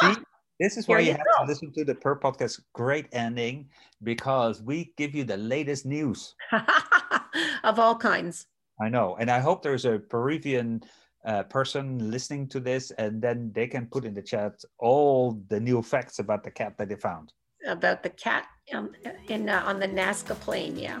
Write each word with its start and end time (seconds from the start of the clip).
See, 0.00 0.14
this 0.60 0.76
is 0.76 0.88
why 0.88 1.00
you 1.00 1.06
you 1.06 1.12
have 1.12 1.20
go. 1.38 1.44
to 1.44 1.48
listen 1.48 1.72
to 1.72 1.84
the 1.84 1.94
Purr 1.94 2.18
Podcast 2.18 2.60
Great 2.72 3.06
Ending 3.12 3.68
because 4.02 4.62
we 4.62 4.92
give 4.96 5.14
you 5.14 5.24
the 5.24 5.36
latest 5.36 5.86
news. 5.86 6.34
of 7.64 7.78
all 7.78 7.96
kinds. 7.96 8.46
I 8.80 8.88
know. 8.88 9.16
And 9.18 9.30
I 9.30 9.40
hope 9.40 9.62
there's 9.62 9.84
a 9.84 9.98
Peruvian 9.98 10.82
uh, 11.24 11.42
person 11.44 12.10
listening 12.10 12.48
to 12.48 12.60
this 12.60 12.90
and 12.92 13.20
then 13.20 13.50
they 13.54 13.66
can 13.66 13.86
put 13.86 14.04
in 14.04 14.14
the 14.14 14.22
chat 14.22 14.52
all 14.78 15.42
the 15.48 15.58
new 15.58 15.82
facts 15.82 16.20
about 16.20 16.44
the 16.44 16.50
cat 16.50 16.78
that 16.78 16.88
they 16.88 16.94
found. 16.94 17.32
About 17.66 18.02
the 18.02 18.10
cat 18.10 18.46
um, 18.72 18.92
in 19.28 19.48
uh, 19.48 19.62
on 19.66 19.80
the 19.80 19.88
Nazca 19.88 20.38
Plain, 20.40 20.78
yeah. 20.78 21.00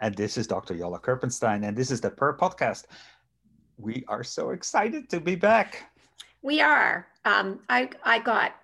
And 0.00 0.14
this 0.16 0.38
is 0.38 0.46
Dr. 0.46 0.74
Jolle 0.74 0.98
Kirpensteijn, 0.98 1.66
and 1.66 1.76
this 1.76 1.90
is 1.90 2.00
the 2.00 2.10
Purr 2.10 2.36
Podcast. 2.36 2.86
We 3.76 4.04
are 4.08 4.24
so 4.24 4.50
excited 4.50 5.10
to 5.10 5.20
be 5.20 5.34
back. 5.34 5.90
We 6.42 6.60
are. 6.60 7.06
Um, 7.24 7.60
I 7.68 7.90
I 8.02 8.18
got, 8.18 8.56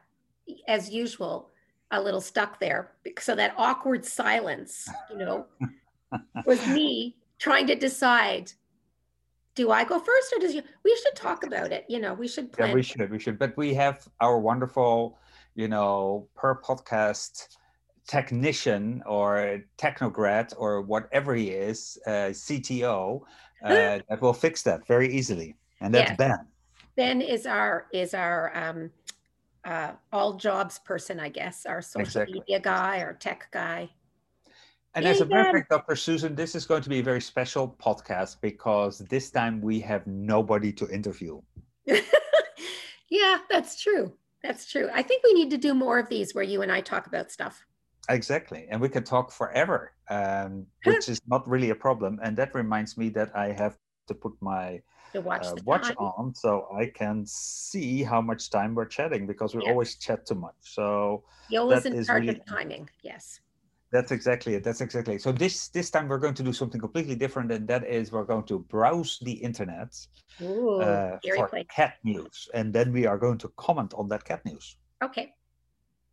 as 0.67 0.91
usual, 0.91 1.51
a 1.91 2.01
little 2.01 2.23
stuck 2.23 2.59
there. 2.59 2.93
So 3.21 3.35
that 3.35 3.55
awkward 3.59 4.05
silence, 4.05 4.89
you 5.11 5.19
know, 5.19 5.47
was 6.47 6.67
me 6.69 7.17
trying 7.39 7.67
to 7.67 7.75
decide. 7.75 8.53
Do 9.55 9.71
I 9.71 9.85
go 9.85 9.99
first 9.99 10.33
or 10.35 10.39
does 10.39 10.55
you? 10.55 10.63
We 10.85 10.99
should 11.03 11.17
talk 11.17 11.45
about 11.45 11.73
it. 11.73 11.85
You 11.89 11.99
know, 12.01 12.15
we 12.15 12.29
should 12.29 12.53
plan. 12.53 12.71
Yeah, 12.71 12.75
we 12.75 12.83
should, 12.83 13.11
we 13.11 13.19
should. 13.19 13.39
But 13.39 13.57
we 13.57 13.73
have 13.75 14.07
our 14.21 14.39
wonderful, 14.39 15.19
you 15.55 15.69
know, 15.69 16.29
Purr 16.35 16.61
Podcast 16.63 17.57
technician 18.07 19.03
or 19.07 19.61
technograd 19.79 20.55
or 20.57 20.83
whatever 20.83 21.35
he 21.35 21.51
is, 21.51 21.99
uh, 22.07 22.31
CTO, 22.33 23.23
uh, 23.65 23.99
that 24.09 24.21
will 24.21 24.33
fix 24.33 24.63
that 24.63 24.87
very 24.87 25.13
easily. 25.13 25.57
And 25.81 25.95
that's 25.95 26.11
Yes. 26.11 26.17
Ben. 26.17 26.47
Ben 26.97 27.21
is 27.21 27.47
our 27.47 27.87
is 27.93 28.15
our 28.15 28.57
um, 28.57 28.91
uh, 29.65 29.93
all 30.13 30.35
jobs 30.35 30.79
person, 30.79 31.21
I 31.21 31.29
guess, 31.29 31.67
our 31.67 31.83
social 31.83 32.03
Exactly. 32.03 32.41
media 32.41 32.61
guy, 32.61 33.01
our 33.01 33.13
tech 33.13 33.49
guy. 33.51 33.91
And 34.95 35.05
as 35.05 35.21
a 35.21 35.27
matter 35.27 35.51
of 35.51 35.55
fact, 35.57 35.71
Dr. 35.71 35.95
Susan, 35.95 36.35
this 36.35 36.55
is 36.55 36.65
going 36.65 36.81
to 36.81 36.89
be 36.89 37.01
a 37.01 37.03
very 37.03 37.21
special 37.21 37.77
podcast 37.79 38.41
because 38.41 38.99
this 38.99 39.31
time 39.31 39.61
we 39.61 39.79
have 39.81 40.07
nobody 40.07 40.73
to 40.73 40.89
interview. 40.89 41.43
yeah, 43.11 43.39
that's 43.51 43.79
true. 43.83 44.15
That's 44.43 44.65
true. 44.71 44.89
I 44.95 45.03
think 45.03 45.23
we 45.23 45.35
need 45.35 45.51
to 45.51 45.59
do 45.59 45.75
more 45.75 45.99
of 45.99 46.09
these 46.09 46.35
where 46.35 46.45
you 46.45 46.63
and 46.63 46.73
I 46.73 46.81
talk 46.81 47.07
about 47.07 47.31
stuff. 47.31 47.67
Exactly. 48.09 48.67
And 48.71 48.81
we 48.81 48.89
can 48.89 49.05
talk 49.05 49.31
forever, 49.33 49.93
um, 50.11 50.67
which 50.85 51.09
is 51.09 51.21
not 51.27 51.49
really 51.49 51.71
a 51.71 51.75
problem. 51.75 52.19
And 52.23 52.37
that 52.37 52.55
reminds 52.55 52.97
me 52.97 53.09
that 53.11 53.37
I 53.37 53.53
have 53.53 53.77
to 54.09 54.15
put 54.15 54.33
my 54.41 54.81
watch 55.15 55.47
uh, 55.47 55.57
watch 55.65 55.91
on 55.97 56.35
so 56.35 56.69
I 56.77 56.87
can 56.87 57.25
see 57.27 58.03
how 58.03 58.21
much 58.21 58.51
time 58.51 58.75
we're 58.75 58.85
chatting 58.87 59.27
because 59.27 59.55
we 59.55 59.63
Yeah. 59.65 59.71
always 59.71 59.97
chat 59.97 60.27
too 60.27 60.35
much. 60.35 60.55
So 60.61 61.25
that 61.51 61.87
in 61.87 62.05
charge 62.05 62.21
really- 62.27 62.41
of 62.41 62.47
timing. 62.47 62.89
Yes. 63.03 63.41
that's 63.93 64.11
exactly 64.13 64.55
it. 64.55 64.63
That's 64.65 64.81
exactly 64.81 65.15
it. 65.15 65.23
So 65.23 65.33
this 65.33 65.69
this 65.69 65.91
time 65.91 66.09
we're 66.09 66.19
going 66.19 66.35
to 66.35 66.43
do 66.43 66.53
something 66.53 66.81
completely 66.81 67.15
different, 67.15 67.51
and 67.53 67.67
that 67.69 67.83
is 67.87 68.13
we're 68.13 68.25
going 68.35 68.45
to 68.53 68.59
browse 68.59 69.19
the 69.23 69.33
internet 69.33 69.91
Ooh, 70.43 70.81
uh, 70.83 71.19
for 71.37 71.49
place. 71.49 71.67
cat 71.71 71.95
news, 72.05 72.49
and 72.53 72.75
then 72.75 72.93
we 72.93 73.07
are 73.07 73.17
going 73.17 73.39
to 73.39 73.49
comment 73.57 73.95
on 73.95 74.09
that 74.09 74.25
cat 74.25 74.45
news. 74.45 74.77
Okay. 75.03 75.33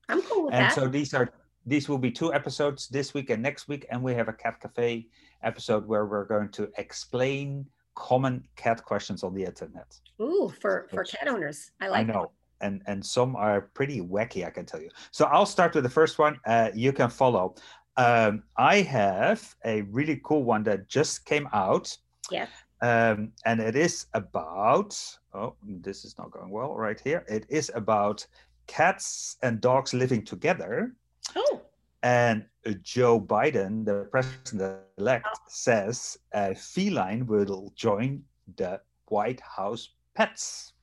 I'm 0.08 0.22
cool 0.22 0.46
with 0.46 0.54
and 0.54 0.66
that. 0.66 0.76
so 0.76 0.88
these 0.88 1.14
are 1.14 1.28
these 1.66 1.88
will 1.90 1.98
be 1.98 2.12
two 2.12 2.34
episodes 2.34 2.88
this 2.88 3.14
week 3.14 3.30
and 3.30 3.42
next 3.42 3.68
week, 3.68 3.86
and 3.90 4.02
we 4.04 4.14
have 4.14 4.28
a 4.28 4.34
cat 4.34 4.60
cafe 4.60 5.08
episode 5.44 5.88
where 5.88 6.06
we're 6.06 6.26
going 6.26 6.50
to 6.50 6.70
explain 6.78 7.66
common 7.96 8.44
cat 8.56 8.84
questions 8.84 9.24
on 9.24 9.34
the 9.34 9.44
internet. 9.44 10.00
Ooh, 10.22 10.52
for 10.62 10.88
for 10.90 11.02
Which- 11.02 11.12
cat 11.12 11.28
owners. 11.28 11.72
I 11.82 11.88
like. 11.90 12.10
I 12.10 12.14
know. 12.14 12.32
And, 12.62 12.82
and 12.88 13.06
some 13.06 13.36
are 13.36 13.60
pretty 13.74 14.00
wacky, 14.00 14.46
I 14.48 14.50
can 14.50 14.66
tell 14.66 14.82
you. 14.82 14.90
So 15.12 15.26
I'll 15.26 15.46
start 15.46 15.76
with 15.76 15.84
the 15.84 15.90
first 15.90 16.18
one. 16.18 16.40
Uh, 16.46 16.70
you 16.74 16.94
can 16.94 17.10
follow. 17.10 17.56
Um, 17.98 18.44
I 18.56 18.78
have 18.84 19.54
a 19.66 19.82
really 19.82 20.22
cool 20.24 20.44
one 20.44 20.64
that 20.64 20.88
just 20.88 21.26
came 21.26 21.50
out. 21.52 21.96
Yeah. 22.32 22.48
Um, 22.82 23.34
and 23.46 23.60
it 23.60 23.76
is 23.76 24.06
about, 24.14 24.98
oh, 25.34 25.56
this 25.62 26.06
is 26.06 26.18
not 26.18 26.32
going 26.32 26.50
well 26.50 26.74
right 26.76 27.00
here. 27.04 27.26
It 27.28 27.46
is 27.50 27.70
about 27.76 28.26
cats 28.68 29.36
and 29.44 29.60
dogs 29.60 29.94
living 29.94 30.24
together. 30.24 30.94
Oh, 31.36 31.62
And 32.04 32.46
Joe 32.82 33.20
Biden, 33.20 33.86
the 33.86 34.08
president 34.12 34.80
elect, 34.98 35.28
says 35.48 36.18
a 36.34 36.54
feline 36.56 37.26
will 37.26 37.72
join 37.76 38.24
the 38.58 38.82
White 39.08 39.42
House 39.42 39.90
pets. 40.16 40.74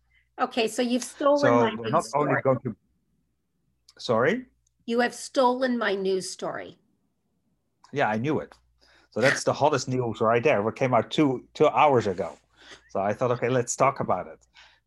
okay. 0.41 0.67
So 0.69 0.83
you've 0.83 1.05
stolen 1.05 1.39
So 1.41 1.51
my 1.61 1.75
we're 1.75 1.83
news 1.85 1.93
not 1.93 2.05
story. 2.05 2.29
only 2.31 2.43
going 2.43 2.59
to. 2.65 2.77
Sorry. 3.99 4.47
You 4.87 5.01
have 5.01 5.15
stolen 5.15 5.79
my 5.79 5.95
news 5.95 6.31
story. 6.31 6.79
Yeah, 7.93 8.09
I 8.09 8.17
knew 8.19 8.41
it. 8.41 8.53
So 9.11 9.21
that's 9.21 9.45
the 9.45 9.53
hottest 9.53 9.89
news 9.89 10.21
right 10.21 10.43
there. 10.43 10.63
What 10.63 10.77
came 10.77 10.95
out 10.95 11.11
two 11.11 11.45
two 11.55 11.69
hours 11.69 12.07
ago. 12.07 12.37
So 12.91 13.01
I 13.01 13.13
thought, 13.13 13.31
okay, 13.33 13.49
let's 13.49 13.75
talk 13.77 14.01
about 14.01 14.27
it. 14.29 14.39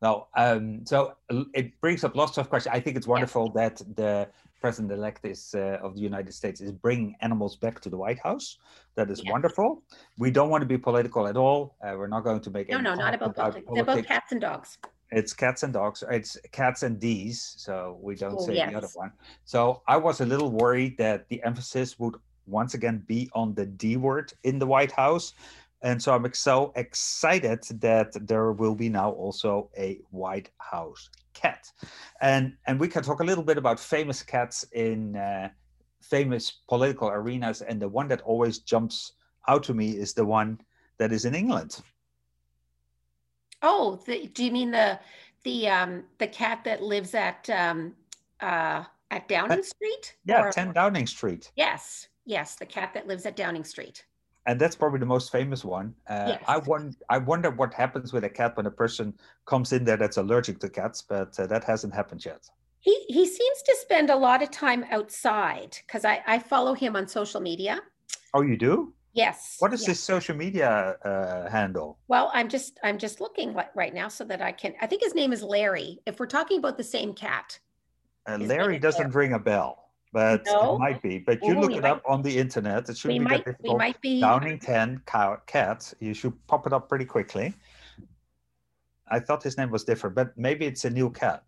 Now, 0.01 0.27
um, 0.35 0.85
so 0.85 1.15
it 1.53 1.79
brings 1.81 2.03
up 2.03 2.15
lots 2.15 2.37
of 2.37 2.49
questions. 2.49 2.73
I 2.75 2.79
think 2.79 2.97
it's 2.97 3.07
wonderful 3.07 3.49
that 3.51 3.77
the 3.95 4.27
president-elect 4.67 5.25
is 5.25 5.53
uh, 5.55 5.85
of 5.85 5.93
the 5.97 5.99
United 6.11 6.33
States 6.33 6.61
is 6.61 6.71
bringing 6.71 7.09
animals 7.19 7.53
back 7.57 7.81
to 7.81 7.89
the 7.93 7.97
White 8.05 8.21
House. 8.29 8.47
That 8.97 9.07
is 9.13 9.19
Yes. 9.21 9.31
wonderful. 9.33 9.69
We 10.23 10.29
don't 10.37 10.49
want 10.53 10.61
to 10.65 10.69
be 10.75 10.79
political 10.89 11.23
at 11.31 11.35
all. 11.43 11.59
Uh, 11.83 11.95
we're 11.97 12.13
not 12.15 12.23
going 12.23 12.39
to 12.47 12.51
make 12.55 12.69
No, 12.69 12.79
no, 12.89 12.93
not 12.95 13.13
about 13.13 13.35
politics. 13.35 13.65
It's 13.67 13.81
about 13.81 13.85
politics. 13.87 14.07
cats 14.13 14.31
and 14.35 14.41
dogs. 14.49 14.69
It's 15.19 15.33
cats 15.43 15.61
and 15.65 15.73
dogs. 15.81 15.99
It's 16.17 16.31
cats 16.59 16.79
and 16.87 16.93
D's. 17.05 17.37
So 17.65 17.73
we 18.07 18.15
don't 18.15 18.39
Oh, 18.39 18.45
say 18.47 18.53
the 18.69 18.75
other 18.79 18.91
one. 19.03 19.11
So 19.53 19.59
I 19.93 19.97
was 20.07 20.21
a 20.21 20.27
little 20.33 20.51
worried 20.63 20.93
that 21.05 21.27
the 21.31 21.39
emphasis 21.49 21.99
would 21.99 22.15
once 22.59 22.73
again 22.79 22.97
be 23.13 23.21
on 23.41 23.47
the 23.59 23.65
D 23.81 23.83
word 24.07 24.27
in 24.49 24.55
the 24.63 24.69
White 24.75 24.93
House. 25.03 25.25
And 25.83 26.01
so 26.01 26.13
I'm 26.13 26.33
so 26.33 26.71
excited 26.75 27.61
that 27.81 28.13
there 28.27 28.53
will 28.53 28.73
be 28.73 28.87
now 28.89 29.11
also 29.11 29.69
a 29.77 29.99
White 30.11 30.49
House 30.57 31.09
cat. 31.33 31.69
And, 32.21 32.53
and 32.65 32.79
we 32.79 32.87
can 32.87 33.03
talk 33.03 33.19
a 33.19 33.23
little 33.23 33.43
bit 33.43 33.57
about 33.57 33.79
famous 33.79 34.23
cats 34.23 34.63
in 34.71 35.17
uh, 35.17 35.49
famous 36.01 36.51
political 36.69 37.09
arenas. 37.09 37.61
And 37.61 37.81
the 37.81 37.89
one 37.89 38.07
that 38.07 38.21
always 38.21 38.59
jumps 38.59 39.11
out 39.49 39.63
to 39.63 39.73
me 39.73 39.91
is 39.91 40.13
the 40.13 40.25
one 40.25 40.59
that 40.99 41.11
is 41.11 41.25
in 41.25 41.35
England. 41.35 41.81
Oh, 43.61 43.99
the, 44.05 44.27
do 44.27 44.43
you 44.43 44.51
mean 44.51 44.71
the 44.71 44.99
the 45.43 45.67
um 45.69 46.03
the 46.17 46.27
cat 46.27 46.63
that 46.63 46.81
lives 46.81 47.13
at 47.15 47.49
um 47.49 47.93
uh 48.41 48.83
at 49.11 49.27
Downing 49.27 49.63
Street? 49.63 50.15
Yeah, 50.25 50.43
Or- 50.43 50.51
10 50.51 50.73
Downing 50.73 51.07
Street. 51.07 51.51
Yes, 51.55 52.07
yes, 52.25 52.55
the 52.55 52.65
cat 52.65 52.93
that 52.93 53.07
lives 53.07 53.25
at 53.25 53.35
Downing 53.35 53.63
Street. 53.63 54.05
And 54.45 54.59
that's 54.59 54.75
probably 54.75 54.99
the 54.99 55.05
most 55.05 55.31
famous 55.31 55.63
one. 55.63 55.93
Uh, 56.07 56.37
I 56.47 56.57
won- 56.57 56.95
I 57.09 57.17
wonder 57.17 57.49
what 57.49 57.73
happens 57.73 58.11
with 58.13 58.23
a 58.23 58.29
cat 58.29 58.57
when 58.57 58.65
a 58.65 58.71
person 58.71 59.13
comes 59.45 59.71
in 59.73 59.85
there 59.85 59.97
that's 59.97 60.17
allergic 60.17 60.59
to 60.59 60.69
cats, 60.69 61.01
but 61.01 61.39
uh, 61.39 61.47
that 61.47 61.63
hasn't 61.63 61.93
happened 61.93 62.25
yet. 62.25 62.49
He 62.79 63.05
he 63.07 63.25
seems 63.25 63.61
to 63.63 63.77
spend 63.81 64.09
a 64.09 64.15
lot 64.15 64.43
of 64.43 64.51
time 64.51 64.85
outside 64.91 65.77
because 65.85 66.03
I 66.05 66.21
I 66.27 66.39
follow 66.39 66.73
him 66.73 66.95
on 66.95 67.07
social 67.07 67.39
media. 67.41 67.81
Oh, 68.33 68.41
you 68.41 68.57
do? 68.57 68.93
Yes. 69.13 69.57
What 69.59 69.73
is 69.73 69.81
yes. 69.81 69.87
his 69.89 69.99
social 69.99 70.35
media 70.35 70.97
uh, 71.05 71.49
handle? 71.49 71.99
Well, 72.07 72.31
I'm 72.33 72.49
just 72.49 72.79
I'm 72.83 72.97
just 72.97 73.21
looking 73.21 73.55
right 73.75 73.93
now 73.93 74.07
so 74.09 74.23
that 74.25 74.41
I 74.41 74.51
can. 74.51 74.73
I 74.81 74.87
think 74.87 75.03
his 75.03 75.15
name 75.15 75.31
is 75.31 75.43
Larry. 75.43 75.99
If 76.05 76.19
we're 76.19 76.25
talking 76.25 76.57
about 76.57 76.77
the 76.77 76.83
same 76.83 77.13
cat, 77.13 77.59
Uh, 78.25 78.37
Larry 78.39 78.79
doesn't 78.79 79.13
ring 79.13 79.33
a 79.33 79.39
bell, 79.39 79.82
but 80.13 80.45
No? 80.45 80.75
it 80.75 80.79
might 80.79 81.01
be. 81.01 81.17
But 81.17 81.43
you 81.43 81.53
Ooh, 81.57 81.59
look 81.59 81.71
it 81.73 81.83
up 81.83 82.01
on 82.07 82.21
the 82.21 82.37
internet. 82.37 82.87
It 82.87 82.97
shouldn't 82.97 83.19
we 83.19 83.25
be 83.25 83.31
might 83.31 83.45
that 83.45 83.55
we 83.61 83.75
might 83.75 83.99
be 83.99 84.21
Downing 84.21 84.59
10 84.59 85.01
cow- 85.05 85.41
cat. 85.47 85.91
You 85.99 86.13
should 86.13 86.33
pop 86.47 86.65
it 86.67 86.71
up 86.71 86.87
pretty 86.87 87.05
quickly. 87.05 87.53
I 89.09 89.19
thought 89.19 89.43
his 89.43 89.57
name 89.57 89.71
was 89.71 89.83
different, 89.83 90.15
but 90.15 90.37
maybe 90.37 90.65
it's 90.65 90.85
a 90.85 90.89
new 90.89 91.09
cat. 91.09 91.43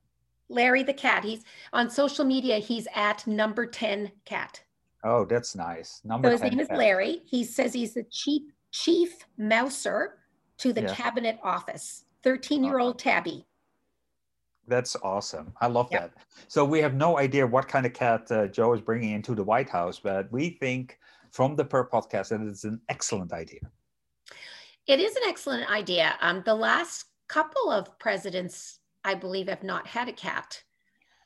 Larry 0.50 0.84
the 0.84 0.94
cat. 0.94 1.24
He's 1.24 1.44
on 1.74 1.90
social 1.90 2.26
media. 2.26 2.58
He's 2.58 2.88
at 2.96 3.26
number 3.26 3.66
ten 3.66 4.12
cat. 4.26 4.62
Oh, 5.04 5.26
that's 5.26 5.56
nice. 5.56 6.02
Number 6.04 6.28
So 6.30 6.32
his 6.34 6.42
10 6.42 6.50
name 6.52 6.60
is. 6.60 6.70
Larry. 6.70 7.22
He 7.26 7.44
says 7.44 7.74
he's 7.74 7.94
the 7.94 8.04
chief 8.12 8.44
chief 8.72 9.26
mouser 9.38 10.18
to 10.58 10.74
the 10.74 10.82
Yeah. 10.82 10.94
cabinet 10.94 11.40
office. 11.44 12.06
Thirteen 12.24 12.64
year 12.64 12.80
old 12.80 12.96
uh-huh. 13.02 13.12
tabby. 13.12 13.46
That's 14.68 14.96
awesome. 15.04 15.54
I 15.62 15.68
love 15.68 15.90
Yeah. 15.92 16.08
that. 16.08 16.14
So 16.48 16.66
we 16.66 16.80
have 16.80 16.96
no 16.96 17.18
idea 17.18 17.46
what 17.46 17.68
kind 17.68 17.86
of 17.86 17.94
cat 17.94 18.32
uh, 18.32 18.48
Joe 18.48 18.74
is 18.74 18.82
bringing 18.82 19.12
into 19.12 19.36
the 19.36 19.44
White 19.44 19.70
House, 19.70 20.00
but 20.00 20.32
we 20.32 20.50
think 20.50 21.00
from 21.32 21.56
the 21.56 21.66
Purr 21.66 21.88
podcast 21.90 22.30
that 22.30 22.42
it's 22.42 22.64
an 22.64 22.82
excellent 22.90 23.34
idea. 23.34 23.60
It 24.88 25.00
is 25.00 25.16
an 25.16 25.24
excellent 25.26 25.70
idea. 25.70 26.16
Um, 26.22 26.44
the 26.46 26.56
last 26.56 27.06
couple 27.28 27.72
of 27.72 27.98
presidents, 28.00 28.80
I 29.04 29.16
believe, 29.16 29.48
have 29.50 29.64
not 29.64 29.88
had 29.88 30.08
a 30.10 30.14
cat. 30.14 30.64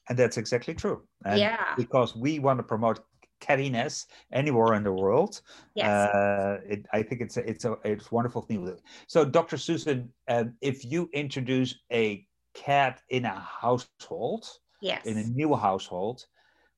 And 0.08 0.18
that's 0.18 0.38
exactly 0.38 0.74
true. 0.74 1.04
And 1.26 1.40
yeah. 1.40 1.76
Because 1.76 2.16
we 2.16 2.40
want 2.40 2.60
to 2.60 2.64
promote 2.64 3.02
cattiness 3.42 4.06
anywhere 4.32 4.74
in 4.74 4.84
the 4.84 4.92
world. 4.92 5.42
Yes. 5.76 5.88
Uh, 5.88 6.60
it, 6.68 6.86
I 6.92 7.04
think 7.04 7.22
it's 7.22 7.38
a, 7.38 7.50
it's 7.50 7.66
a 7.66 7.78
it's 7.84 8.12
a 8.12 8.16
wonderful 8.16 8.42
thing. 8.42 8.76
So, 9.08 9.24
Dr. 9.24 9.58
Susan, 9.58 10.12
um, 10.28 10.54
if 10.62 10.84
you 10.84 11.10
introduce 11.14 11.76
a 11.92 12.26
cat 12.54 13.02
in 13.10 13.26
a 13.26 13.40
household, 13.40 14.48
yes. 14.82 15.06
in 15.06 15.18
a 15.18 15.24
new 15.24 15.56
household, 15.56 16.26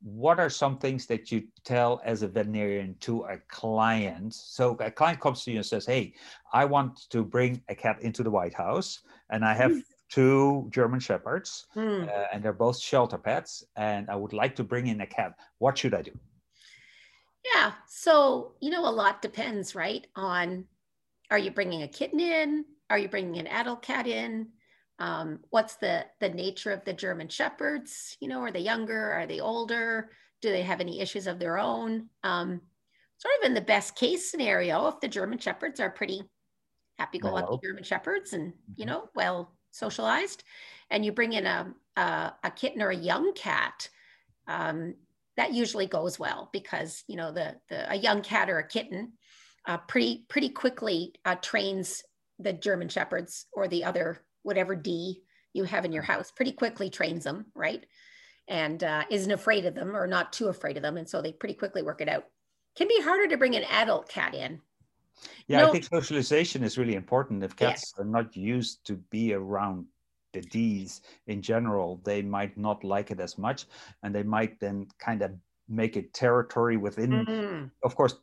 what 0.01 0.39
are 0.39 0.49
some 0.49 0.77
things 0.79 1.05
that 1.05 1.31
you 1.31 1.43
tell 1.63 2.01
as 2.03 2.23
a 2.23 2.27
veterinarian 2.27 2.95
to 3.01 3.23
a 3.25 3.37
client? 3.49 4.33
So 4.33 4.75
a 4.79 4.89
client 4.89 5.19
comes 5.19 5.43
to 5.43 5.51
you 5.51 5.57
and 5.57 5.65
says, 5.65 5.85
"Hey, 5.85 6.15
I 6.51 6.65
want 6.65 7.09
to 7.11 7.23
bring 7.23 7.61
a 7.69 7.75
cat 7.75 8.01
into 8.01 8.23
the 8.23 8.31
White 8.31 8.55
House, 8.55 8.99
and 9.29 9.45
I 9.45 9.53
have 9.53 9.73
two 10.09 10.67
German 10.71 10.99
shepherds, 10.99 11.67
Hmm. 11.73 12.03
uh, 12.09 12.25
and 12.33 12.43
they're 12.43 12.51
both 12.51 12.79
shelter 12.79 13.17
pets, 13.17 13.63
and 13.75 14.09
I 14.09 14.15
would 14.15 14.33
like 14.33 14.55
to 14.55 14.63
bring 14.63 14.87
in 14.87 15.01
a 15.01 15.07
cat. 15.07 15.37
What 15.59 15.77
should 15.77 15.93
I 15.93 16.01
do?" 16.01 16.17
Yeah. 17.53 17.73
So, 17.87 18.55
you 18.59 18.69
know, 18.71 18.87
a 18.87 18.91
lot 18.91 19.21
depends, 19.21 19.75
right? 19.75 20.07
On 20.15 20.67
are 21.29 21.37
you 21.39 21.51
bringing 21.51 21.83
a 21.83 21.87
kitten 21.87 22.19
in? 22.19 22.65
Are 22.89 22.97
you 22.97 23.07
bringing 23.07 23.37
an 23.39 23.47
adult 23.47 23.81
cat 23.81 24.05
in? 24.07 24.51
Um, 25.01 25.41
what's 25.49 25.77
the 25.77 26.05
the 26.19 26.29
nature 26.29 26.71
of 26.71 26.85
the 26.85 26.93
German 26.93 27.27
shepherds? 27.29 28.17
You 28.21 28.27
know, 28.29 28.41
are 28.41 28.51
they 28.51 28.61
younger? 28.61 29.11
Are 29.13 29.25
they 29.27 29.39
older? 29.41 30.11
Do 30.41 30.51
they 30.51 30.63
have 30.63 30.79
any 30.81 31.01
issues 31.01 31.27
of 31.27 31.39
their 31.39 31.57
own? 31.57 32.09
Um, 32.23 32.61
sort 33.17 33.33
of 33.39 33.45
in 33.47 33.55
the 33.55 33.61
best 33.61 33.95
case 33.95 34.29
scenario, 34.29 34.87
if 34.87 34.99
the 35.01 35.07
German 35.07 35.39
shepherds 35.39 35.79
are 35.79 35.89
pretty 35.91 36.21
happy-go-lucky. 36.99 37.59
German 37.63 37.83
shepherds 37.83 38.33
and 38.33 38.53
you 38.75 38.85
Mhm. 38.85 38.87
know 38.87 39.09
well 39.15 39.57
socialized, 39.71 40.43
and 40.89 41.05
you 41.05 41.11
bring 41.11 41.33
in 41.33 41.45
a 41.45 41.73
a, 41.97 42.33
a 42.43 42.51
kitten 42.51 42.81
or 42.81 42.89
a 42.91 42.95
young 42.95 43.33
cat, 43.33 43.89
um, 44.47 44.95
that 45.37 45.53
usually 45.53 45.87
goes 45.87 46.19
well 46.19 46.49
because 46.53 47.03
you 47.07 47.17
know 47.17 47.31
the, 47.31 47.61
the 47.69 47.91
a 47.91 47.95
young 47.95 48.21
cat 48.23 48.49
or 48.49 48.59
a 48.59 48.67
kitten 48.67 49.13
uh, 49.65 49.77
pretty 49.79 50.25
pretty 50.29 50.49
quickly 50.49 51.15
uh, 51.25 51.35
trains 51.35 52.03
the 52.39 52.53
German 52.53 52.89
shepherds 52.89 53.47
or 53.53 53.67
the 53.67 53.83
other 53.85 54.25
whatever 54.43 54.75
D 54.75 55.23
you 55.53 55.63
have 55.65 55.85
in 55.85 55.91
your 55.91 56.03
house 56.03 56.31
pretty 56.31 56.51
quickly 56.51 56.89
trains 56.89 57.23
them 57.23 57.45
right 57.55 57.85
and 58.47 58.83
uh, 58.83 59.03
isn't 59.09 59.31
afraid 59.31 59.65
of 59.65 59.75
them 59.75 59.95
or 59.95 60.07
not 60.07 60.33
too 60.33 60.47
afraid 60.47 60.77
of 60.77 60.83
them 60.83 60.97
and 60.97 61.07
so 61.09 61.21
they 61.21 61.33
pretty 61.33 61.53
quickly 61.55 61.81
work 61.81 62.01
it 62.01 62.09
out. 62.09 62.25
Can 62.75 62.87
be 62.87 63.01
harder 63.01 63.27
to 63.27 63.37
bring 63.37 63.55
an 63.55 63.65
adult 63.65 64.07
cat 64.09 64.33
in. 64.33 64.61
Yeah, 65.47 65.59
No. 65.59 65.67
I 65.69 65.71
think 65.71 65.83
socialization 65.85 66.63
is 66.63 66.77
really 66.77 66.95
important. 66.95 67.43
If 67.43 67.53
Yeah. 67.59 67.71
cats 67.71 67.93
are 67.97 68.05
not 68.05 68.35
used 68.35 68.85
to 68.85 68.95
be 68.95 69.33
around 69.33 69.85
the 70.33 70.41
D's 70.41 71.01
in 71.27 71.41
general, 71.41 71.97
they 72.05 72.21
might 72.21 72.57
not 72.57 72.83
like 72.85 73.11
it 73.11 73.19
as 73.19 73.37
much, 73.37 73.65
and 74.01 74.15
they 74.15 74.23
might 74.23 74.59
then 74.61 74.87
kind 74.97 75.21
of 75.21 75.31
make 75.67 75.97
it 75.97 76.13
territory 76.13 76.77
within. 76.77 77.25
Mm, 77.25 77.71
Of 77.83 77.95
course, 77.95 78.15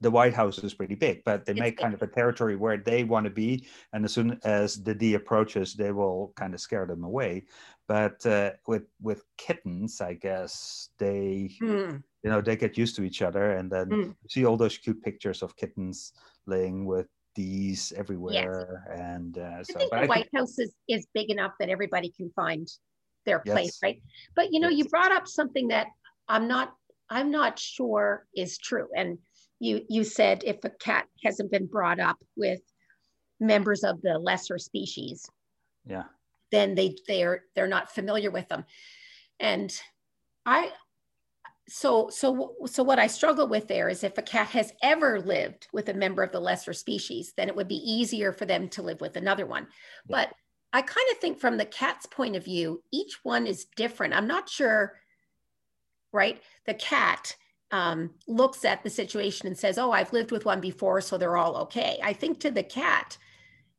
the 0.00 0.10
White 0.10 0.34
House 0.34 0.58
is 0.58 0.74
pretty 0.74 0.94
big, 0.94 1.22
but 1.24 1.44
they 1.46 1.52
It's 1.52 1.60
make 1.60 1.78
kind 1.78 1.94
of 1.94 2.02
a 2.02 2.06
territory 2.06 2.56
where 2.56 2.76
they 2.76 3.04
want 3.04 3.24
to 3.24 3.30
be, 3.30 3.66
and 3.92 4.04
as 4.04 4.12
soon 4.12 4.38
as 4.44 4.82
the 4.82 4.94
D 4.94 5.14
approaches, 5.14 5.74
they 5.74 5.92
will 5.92 6.32
kind 6.36 6.54
of 6.54 6.60
scare 6.60 6.86
them 6.86 7.04
away. 7.04 7.46
But 7.88 8.24
uh, 8.26 8.52
with 8.66 8.84
with 9.00 9.24
kittens, 9.38 10.00
I 10.00 10.14
guess 10.14 10.90
they 10.98 11.50
mm. 11.62 12.02
you 12.22 12.30
know 12.30 12.40
they 12.40 12.56
get 12.56 12.76
used 12.76 12.96
to 12.96 13.02
each 13.04 13.22
other 13.22 13.52
and 13.52 13.70
then 13.70 13.88
Mm. 13.90 14.08
you 14.08 14.28
see 14.28 14.44
all 14.44 14.56
those 14.56 14.76
cute 14.78 15.02
pictures 15.02 15.42
of 15.42 15.56
kittens 15.56 16.12
laying 16.46 16.84
with 16.84 17.06
these 17.34 17.92
everywhere 17.96 18.82
Yes. 18.88 18.98
and 18.98 19.38
uh, 19.38 19.58
I 19.60 19.62
so 19.62 19.74
think 19.78 19.90
but 19.90 20.00
the 20.00 20.04
I 20.04 20.06
White 20.08 20.18
think, 20.32 20.36
House 20.36 20.58
is, 20.58 20.72
is 20.88 21.06
big 21.14 21.30
enough 21.30 21.52
that 21.60 21.68
everybody 21.68 22.10
can 22.16 22.30
find 22.34 22.66
their 23.26 23.40
place, 23.40 23.78
right? 23.82 24.00
But 24.34 24.52
you 24.52 24.60
know, 24.60 24.68
you 24.68 24.84
brought 24.86 25.12
up 25.12 25.26
something 25.28 25.68
that 25.68 25.86
I'm 26.28 26.48
not 26.48 26.74
I'm 27.08 27.30
not 27.30 27.58
sure 27.58 28.26
is 28.34 28.58
true. 28.58 28.88
And 28.96 29.18
you 29.60 29.84
you 29.88 30.04
said 30.04 30.42
if 30.44 30.64
a 30.64 30.70
cat 30.70 31.06
hasn't 31.24 31.50
been 31.50 31.66
brought 31.66 32.00
up 32.00 32.18
with 32.36 32.60
members 33.40 33.84
of 33.84 34.00
the 34.02 34.18
lesser 34.18 34.58
species, 34.58 35.28
yeah 35.86 36.04
then 36.50 36.74
they 36.74 36.96
they're 37.06 37.44
they're 37.54 37.66
not 37.66 37.94
familiar 37.94 38.30
with 38.30 38.48
them. 38.48 38.64
And 39.40 39.72
I 40.44 40.70
so 41.68 42.08
so 42.10 42.54
so 42.66 42.82
what 42.82 42.98
I 42.98 43.08
struggle 43.08 43.48
with 43.48 43.68
there 43.68 43.88
is 43.88 44.04
if 44.04 44.16
a 44.18 44.22
cat 44.22 44.48
has 44.48 44.72
ever 44.82 45.20
lived 45.20 45.66
with 45.72 45.88
a 45.88 45.94
member 45.94 46.22
of 46.22 46.32
the 46.32 46.40
lesser 46.40 46.72
species, 46.72 47.32
then 47.36 47.48
it 47.48 47.56
would 47.56 47.68
be 47.68 47.82
easier 47.84 48.32
for 48.32 48.46
them 48.46 48.68
to 48.70 48.82
live 48.82 49.00
with 49.00 49.16
another 49.16 49.46
one. 49.46 49.66
Yeah. 50.08 50.16
But 50.18 50.32
I 50.72 50.82
kind 50.82 51.06
of 51.12 51.18
think 51.18 51.40
from 51.40 51.56
the 51.56 51.64
cat's 51.64 52.06
point 52.06 52.36
of 52.36 52.44
view, 52.44 52.82
each 52.92 53.18
one 53.22 53.46
is 53.46 53.66
different. 53.76 54.14
I'm 54.14 54.26
not 54.26 54.48
sure, 54.48 54.98
right? 56.12 56.40
The 56.66 56.74
cat 56.74 57.36
um, 57.76 57.98
looks 58.26 58.64
at 58.64 58.82
the 58.82 58.90
situation 58.90 59.46
and 59.46 59.58
says, 59.58 59.76
"Oh, 59.78 59.92
I've 59.92 60.12
lived 60.12 60.30
with 60.32 60.46
one 60.46 60.60
before, 60.60 61.00
so 61.02 61.18
they're 61.18 61.36
all 61.36 61.56
okay." 61.64 61.98
I 62.02 62.12
think 62.14 62.40
to 62.40 62.50
the 62.50 62.62
cat, 62.62 63.18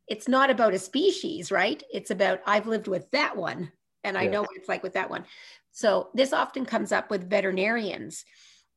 it's 0.08 0.28
not 0.28 0.50
about 0.50 0.76
a 0.76 0.80
species, 0.80 1.52
right? 1.52 1.82
It's 1.92 2.12
about 2.12 2.40
I've 2.46 2.68
lived 2.68 2.88
with 2.88 3.10
that 3.12 3.36
one, 3.36 3.72
and 4.04 4.18
I 4.18 4.24
Yeah. 4.24 4.32
know 4.32 4.42
what 4.42 4.56
it's 4.56 4.70
like 4.70 4.84
with 4.84 4.94
that 4.94 5.10
one. 5.10 5.26
So 5.72 6.10
this 6.14 6.34
often 6.34 6.66
comes 6.66 6.92
up 6.92 7.10
with 7.10 7.30
veterinarians 7.30 8.24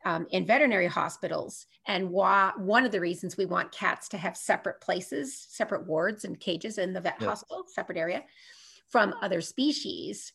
um, 0.05 0.27
in 0.31 0.47
veterinary 0.47 0.87
hospitals, 0.87 1.67
and 1.87 2.11
why 2.11 2.53
one 2.57 2.87
of 2.87 2.93
the 2.93 3.01
reasons 3.01 3.37
we 3.37 3.47
want 3.47 3.73
cats 3.73 4.09
to 4.11 4.19
have 4.19 4.37
separate 4.37 4.81
places, 4.81 5.47
separate 5.51 5.87
wards 5.87 6.25
and 6.25 6.41
cages 6.41 6.79
in 6.79 6.95
the 6.95 7.01
vet 7.01 7.21
Yes. 7.21 7.29
hospital, 7.29 7.65
separate 7.69 7.99
area 7.99 8.23
from 8.89 9.15
other 9.21 9.43
species. 9.43 10.33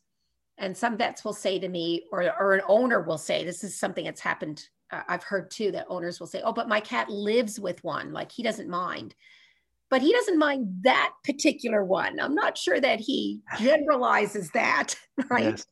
And 0.57 0.77
some 0.77 0.95
vets 0.97 1.25
will 1.25 1.33
say 1.33 1.59
to 1.59 1.67
me, 1.67 2.03
or, 2.11 2.21
or 2.39 2.53
an 2.53 2.61
owner 2.67 3.01
will 3.01 3.17
say, 3.17 3.43
this 3.43 3.63
is 3.63 3.77
something 3.77 4.05
that's 4.05 4.21
happened. 4.21 4.69
I've 4.91 5.23
heard 5.23 5.49
too 5.51 5.71
that 5.71 5.87
owners 5.89 6.19
will 6.19 6.27
say, 6.27 6.41
oh, 6.43 6.53
but 6.53 6.67
my 6.69 6.79
cat 6.79 7.09
lives 7.09 7.59
with 7.59 7.83
one, 7.83 8.13
like 8.13 8.31
he 8.31 8.43
doesn't 8.43 8.69
mind. 8.69 9.15
But 9.89 10.01
he 10.01 10.11
doesn't 10.11 10.37
mind 10.39 10.67
that 10.81 11.11
particular 11.23 11.83
one. 11.83 12.19
I'm 12.19 12.35
not 12.35 12.57
sure 12.57 12.79
that 12.79 12.99
he 12.99 13.41
generalizes 13.59 14.49
that, 14.51 14.95
right? 15.29 15.43
yes. 15.55 15.65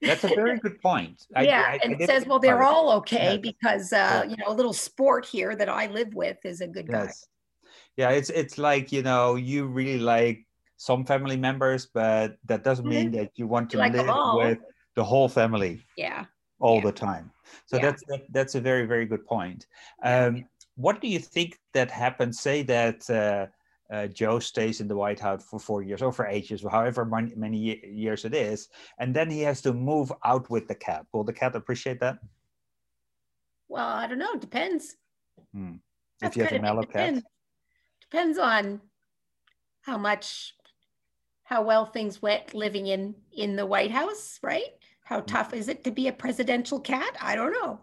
that's 0.00 0.24
a 0.24 0.28
very 0.28 0.58
good 0.58 0.80
point 0.82 1.26
I- 1.36 1.42
yeah, 1.44 1.62
I- 1.66 1.72
I 1.74 1.78
and 1.84 1.98
didn't 1.98 2.08
says, 2.08 2.26
well, 2.26 2.38
they're 2.40 2.62
all 2.62 2.90
okay 2.98 3.32
Yes. 3.34 3.38
because 3.40 3.92
uh, 3.92 3.96
Yeah. 3.96 4.24
you 4.30 4.36
know 4.36 4.48
a 4.48 4.54
little 4.54 4.72
sport 4.72 5.24
here 5.26 5.54
that 5.56 5.68
I 5.68 5.86
live 5.86 6.14
with 6.14 6.38
is 6.44 6.60
a 6.60 6.66
good 6.66 6.88
guy. 6.88 7.04
yes 7.04 7.26
yeah 7.96 8.10
it's 8.10 8.30
it's 8.30 8.56
like 8.58 8.90
you 8.90 9.02
know 9.02 9.34
you 9.36 9.66
really 9.66 9.98
like 9.98 10.44
some 10.76 11.04
family 11.04 11.36
members 11.36 11.86
but 11.92 12.36
that 12.46 12.64
doesn't 12.64 12.86
mean 12.88 13.10
that 13.12 13.30
you 13.36 13.46
want 13.46 13.70
to 13.70 13.76
like 13.78 13.94
'em 13.94 14.06
live 14.08 14.34
with 14.36 14.58
the 14.96 15.04
whole 15.04 15.28
family 15.28 15.84
Yeah. 15.96 16.24
All 16.62 16.76
Yeah. 16.76 16.90
the 16.90 16.92
time. 16.92 17.30
So 17.66 17.76
Yeah. 17.76 17.82
that's 17.82 18.02
that, 18.08 18.22
that's 18.32 18.54
a 18.54 18.60
very 18.60 18.86
very 18.86 19.06
good 19.12 19.26
point. 19.26 19.66
Um, 20.02 20.44
what 20.76 21.00
do 21.02 21.08
you 21.08 21.18
think 21.18 21.58
that 21.74 21.90
happens? 21.90 22.40
Say 22.40 22.62
that 22.62 22.98
uh, 23.10 23.46
uh, 23.94 24.06
Joe 24.06 24.38
stays 24.38 24.80
in 24.80 24.88
the 24.88 24.96
White 24.96 25.20
House 25.20 25.44
for 25.44 25.60
four 25.60 25.82
years 25.82 26.00
or 26.00 26.12
for 26.12 26.26
eight 26.26 26.48
years, 26.48 26.64
or 26.64 26.70
however 26.70 27.04
many, 27.04 27.34
many 27.34 27.58
years 28.04 28.24
it 28.24 28.34
is, 28.34 28.68
and 28.98 29.14
then 29.14 29.28
he 29.28 29.40
has 29.40 29.60
to 29.62 29.72
move 29.74 30.10
out 30.24 30.48
with 30.48 30.66
the 30.68 30.74
cat. 30.74 31.04
Will 31.12 31.24
the 31.24 31.32
cat 31.32 31.54
appreciate 31.54 32.00
that? 32.00 32.16
Well, 33.68 33.86
I 33.86 34.06
don't 34.06 34.18
know. 34.18 34.36
Depends. 34.36 34.96
Hmm. 35.52 35.76
If 36.22 36.36
you 36.36 36.44
have 36.44 36.52
a 36.52 36.62
mellow 36.62 36.82
it 36.82 36.92
cat, 36.92 37.14
depends. 37.14 37.22
Depends 38.00 38.38
on 38.38 38.80
how 39.82 39.98
much, 39.98 40.54
how 41.44 41.62
well 41.62 41.84
things 41.84 42.22
went 42.22 42.54
living 42.54 42.86
in 42.86 43.14
in 43.32 43.56
the 43.56 43.66
White 43.66 43.90
House, 43.90 44.38
right? 44.42 44.72
How 45.12 45.20
tough 45.20 45.52
is 45.52 45.68
it 45.68 45.84
to 45.84 45.90
be 45.90 46.08
a 46.08 46.12
presidential 46.12 46.80
cat? 46.80 47.14
I 47.20 47.36
don't 47.36 47.52
know. 47.52 47.80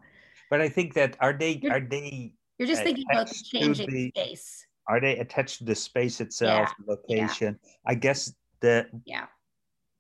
but 0.50 0.60
I 0.62 0.68
think 0.68 0.96
that 0.96 1.16
are 1.20 1.32
they 1.32 1.52
You're- 1.62 1.76
are 1.76 1.80
they 1.96 2.34
You're 2.58 2.68
just 2.68 2.82
Uh, 2.82 2.86
thinking 2.86 3.06
about 3.12 3.28
the 3.30 3.36
changing 3.54 3.90
the- 3.92 4.10
space. 4.18 4.66
are 4.88 5.00
they 5.00 5.20
attached 5.20 5.60
to 5.60 5.64
the 5.64 5.76
space 5.76 6.20
itself, 6.26 6.68
yeah. 6.74 6.86
location? 6.94 7.60
I 7.86 7.94
guess 7.94 8.34
the 8.62 8.90
Yeah. 9.06 9.28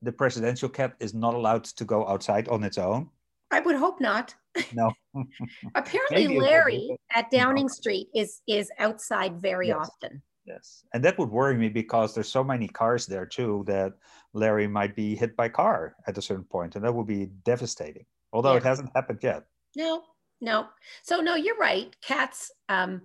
the 0.01 0.11
presidential 0.11 0.69
cat 0.69 0.95
is 0.99 1.13
not 1.13 1.35
allowed 1.35 1.65
to 1.79 1.85
go 1.85 1.99
outside 2.07 2.47
on 2.49 2.63
its 2.63 2.79
own. 2.79 3.11
I 3.51 3.59
would 3.59 3.75
hope 3.75 4.01
not. 4.01 4.33
No. 4.73 4.91
Apparently, 5.75 6.17
Maybe 6.17 6.33
it 6.33 6.37
would 6.37 6.45
be, 6.45 6.49
Larry 6.49 6.97
at 7.13 7.25
no. 7.31 7.37
Downing 7.37 7.69
Street 7.69 8.07
is 8.15 8.41
is 8.47 8.71
outside 8.79 9.33
very 9.39 9.67
Yes. 9.67 9.77
often. 9.85 10.23
Yes, 10.45 10.83
and 10.93 11.03
that 11.03 11.17
would 11.19 11.29
worry 11.29 11.55
me 11.55 11.69
because 11.69 12.13
there's 12.13 12.31
so 12.31 12.43
many 12.43 12.67
cars 12.67 13.05
there 13.05 13.25
too 13.25 13.63
that 13.67 13.93
Larry 14.33 14.67
might 14.67 14.95
be 14.95 15.15
hit 15.15 15.35
by 15.35 15.49
car 15.49 15.95
at 16.07 16.17
a 16.17 16.21
certain 16.21 16.45
point, 16.45 16.75
and 16.75 16.83
that 16.83 16.93
would 16.93 17.07
be 17.07 17.27
devastating. 17.43 18.05
Although 18.33 18.55
it 18.55 18.63
hasn't 18.63 18.91
happened 18.95 19.19
yet. 19.21 19.43
No, 19.75 20.03
no. 20.41 20.67
So 21.03 21.17
no, 21.17 21.35
you're 21.35 21.57
right. 21.57 21.95
Cats, 22.01 22.51
um, 22.67 23.01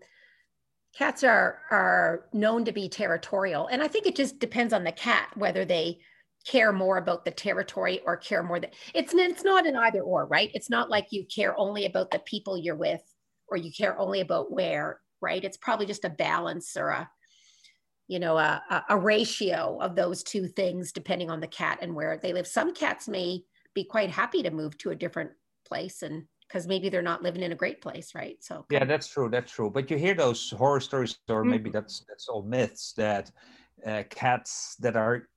cats 0.97 1.25
are 1.25 1.61
are 1.71 2.27
known 2.33 2.65
to 2.65 2.73
be 2.73 2.89
territorial, 2.89 3.67
and 3.67 3.83
I 3.83 3.89
think 3.89 4.07
it 4.07 4.17
just 4.17 4.39
depends 4.39 4.73
on 4.73 4.85
the 4.85 4.93
cat 4.93 5.31
whether 5.37 5.65
they 5.65 6.01
care 6.45 6.73
more 6.73 6.99
about 6.99 7.25
the 7.25 7.31
territory 7.31 8.01
or 8.05 8.17
care 8.17 8.43
more 8.43 8.61
that 8.61 8.75
it's 8.95 9.15
it's 9.15 9.45
not 9.45 9.67
an 9.67 9.77
either 9.77 10.03
or 10.03 10.27
right 10.27 10.51
it's 10.53 10.69
not 10.69 10.91
like 10.91 11.07
you 11.11 11.25
care 11.35 11.59
only 11.59 11.87
about 11.87 12.11
the 12.11 12.19
people 12.21 12.59
you're 12.59 12.77
with 12.77 13.01
or 13.49 13.57
you 13.57 13.73
care 13.73 13.99
only 13.99 14.21
about 14.21 14.53
where 14.53 15.01
right 15.23 15.43
it's 15.43 15.57
probably 15.57 15.87
just 15.87 16.05
a 16.05 16.11
balance 16.11 16.77
or 16.77 16.89
a 16.89 17.11
you 18.09 18.19
know 18.19 18.37
a, 18.39 18.85
a 18.89 18.99
ratio 18.99 19.79
of 19.81 19.97
those 19.97 20.23
two 20.23 20.47
things 20.49 20.93
depending 20.93 21.31
on 21.31 21.41
the 21.41 21.49
cat 21.49 21.79
and 21.83 21.95
where 21.95 22.19
they 22.19 22.33
live. 22.33 22.47
Some 22.47 22.75
cats 22.75 23.09
may 23.09 23.45
be 23.75 23.85
quite 23.85 24.11
happy 24.11 24.43
to 24.43 24.51
move 24.51 24.79
to 24.79 24.91
a 24.91 24.97
different 24.97 25.33
place 25.67 26.03
and 26.03 26.27
because 26.47 26.67
maybe 26.67 26.89
they're 26.91 27.03
not 27.03 27.23
living 27.23 27.43
in 27.43 27.53
a 27.53 27.57
great 27.57 27.81
place 27.81 28.15
right? 28.15 28.43
So 28.43 28.67
yeah 28.71 28.85
that's 28.85 29.07
true 29.09 29.29
that's 29.29 29.53
true. 29.53 29.71
But 29.71 29.91
you 29.91 29.97
hear 29.99 30.15
those 30.15 30.51
horror 30.51 30.81
stories 30.81 31.19
or 31.29 31.45
Mm-hmm. 31.45 31.45
maybe 31.45 31.71
that's 31.71 32.05
that's 32.09 32.29
all 32.29 32.43
myths 32.43 32.93
that 32.95 33.31
uh, 33.85 34.05
cats 34.11 34.77
that 34.77 34.97
are 34.97 35.29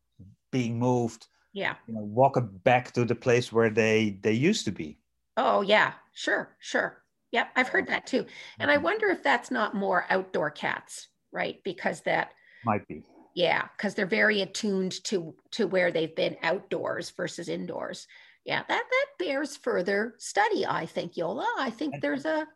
being 0.52 0.80
moved 0.80 1.28
yeah. 1.54 1.78
you 1.88 1.96
know 1.96 2.02
walk 2.02 2.38
back 2.64 2.92
to 2.94 3.06
the 3.06 3.16
place 3.16 3.54
where 3.54 3.70
they 3.72 4.12
they 4.22 4.34
used 4.34 4.66
to 4.66 4.72
be. 4.72 5.00
Oh 5.36 5.62
yeah 5.62 5.94
sure 6.14 6.56
sure. 6.60 7.04
Yep 7.32 7.52
i've 7.56 7.70
heard 7.70 7.88
that 7.88 8.08
too. 8.08 8.26
And 8.60 8.70
i 8.72 8.78
Mhm. 8.78 8.84
wonder 8.84 9.08
if 9.08 9.24
that's 9.24 9.52
not 9.52 9.74
more 9.76 10.06
outdoor 10.10 10.52
cats 10.52 11.10
right? 11.32 11.62
Because 11.64 12.02
that 12.02 12.32
might 12.68 12.88
be. 12.88 13.02
Yeah 13.34 13.64
because 13.76 13.94
they're 13.96 14.06
very 14.22 14.42
attuned 14.42 15.04
to 15.06 15.18
to 15.52 15.68
where 15.68 15.92
they've 15.92 16.16
been 16.16 16.36
outdoors 16.44 17.10
versus 17.20 17.48
indoors. 17.50 18.08
Yeah 18.46 18.64
that 18.68 18.84
that 18.96 19.08
bears 19.20 19.52
further 19.58 20.00
study 20.18 20.62
i 20.66 20.86
think 20.86 21.18
yola. 21.18 21.48
I 21.68 21.70
think 21.80 21.92
there's 22.02 22.26
a 22.26 22.48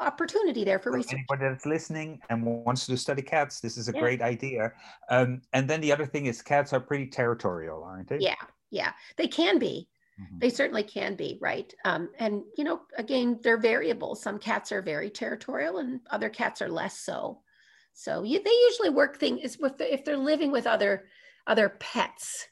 opportunity 0.00 0.64
there 0.64 0.78
for 0.80 0.90
For 0.90 0.96
research. 0.98 1.20
anybody 1.30 1.48
that's 1.50 1.66
listening 1.66 2.20
and 2.30 2.44
wants 2.44 2.84
to 2.86 2.96
study 2.96 3.22
cats 3.22 3.60
this 3.60 3.76
is 3.76 3.88
a 3.88 3.92
Yeah. 3.94 4.00
great 4.00 4.22
idea. 4.34 4.72
Um, 5.08 5.40
and 5.52 5.70
then 5.70 5.80
the 5.80 5.92
other 5.92 6.06
thing 6.12 6.26
is 6.26 6.42
cats 6.42 6.72
are 6.72 6.80
pretty 6.80 7.06
territorial 7.06 7.82
aren't 7.84 8.08
they? 8.08 8.18
Yeah 8.18 8.42
yeah. 8.70 8.92
They 9.16 9.28
can 9.28 9.58
be. 9.58 9.88
Mhm. 10.20 10.40
they 10.42 10.50
certainly 10.50 10.82
can 10.96 11.14
be 11.16 11.38
right? 11.40 11.72
Um, 11.84 12.02
and 12.24 12.42
you 12.58 12.64
know 12.64 12.78
again 13.04 13.28
they're 13.42 13.56
variable. 13.72 14.12
Some 14.26 14.38
cats 14.48 14.72
are 14.72 14.82
very 14.94 15.10
territorial 15.10 15.74
and 15.78 16.00
other 16.10 16.30
cats 16.40 16.58
are 16.62 16.68
less 16.80 16.96
so 16.98 17.42
so 17.94 18.22
you, 18.22 18.42
they 18.42 18.50
usually 18.50 18.90
work 18.90 19.18
things 19.18 19.56
with 19.58 19.80
if 19.80 20.04
they're 20.04 20.16
living 20.16 20.50
with 20.50 20.66
other 20.66 21.04
other 21.46 21.70
pets 21.80 22.48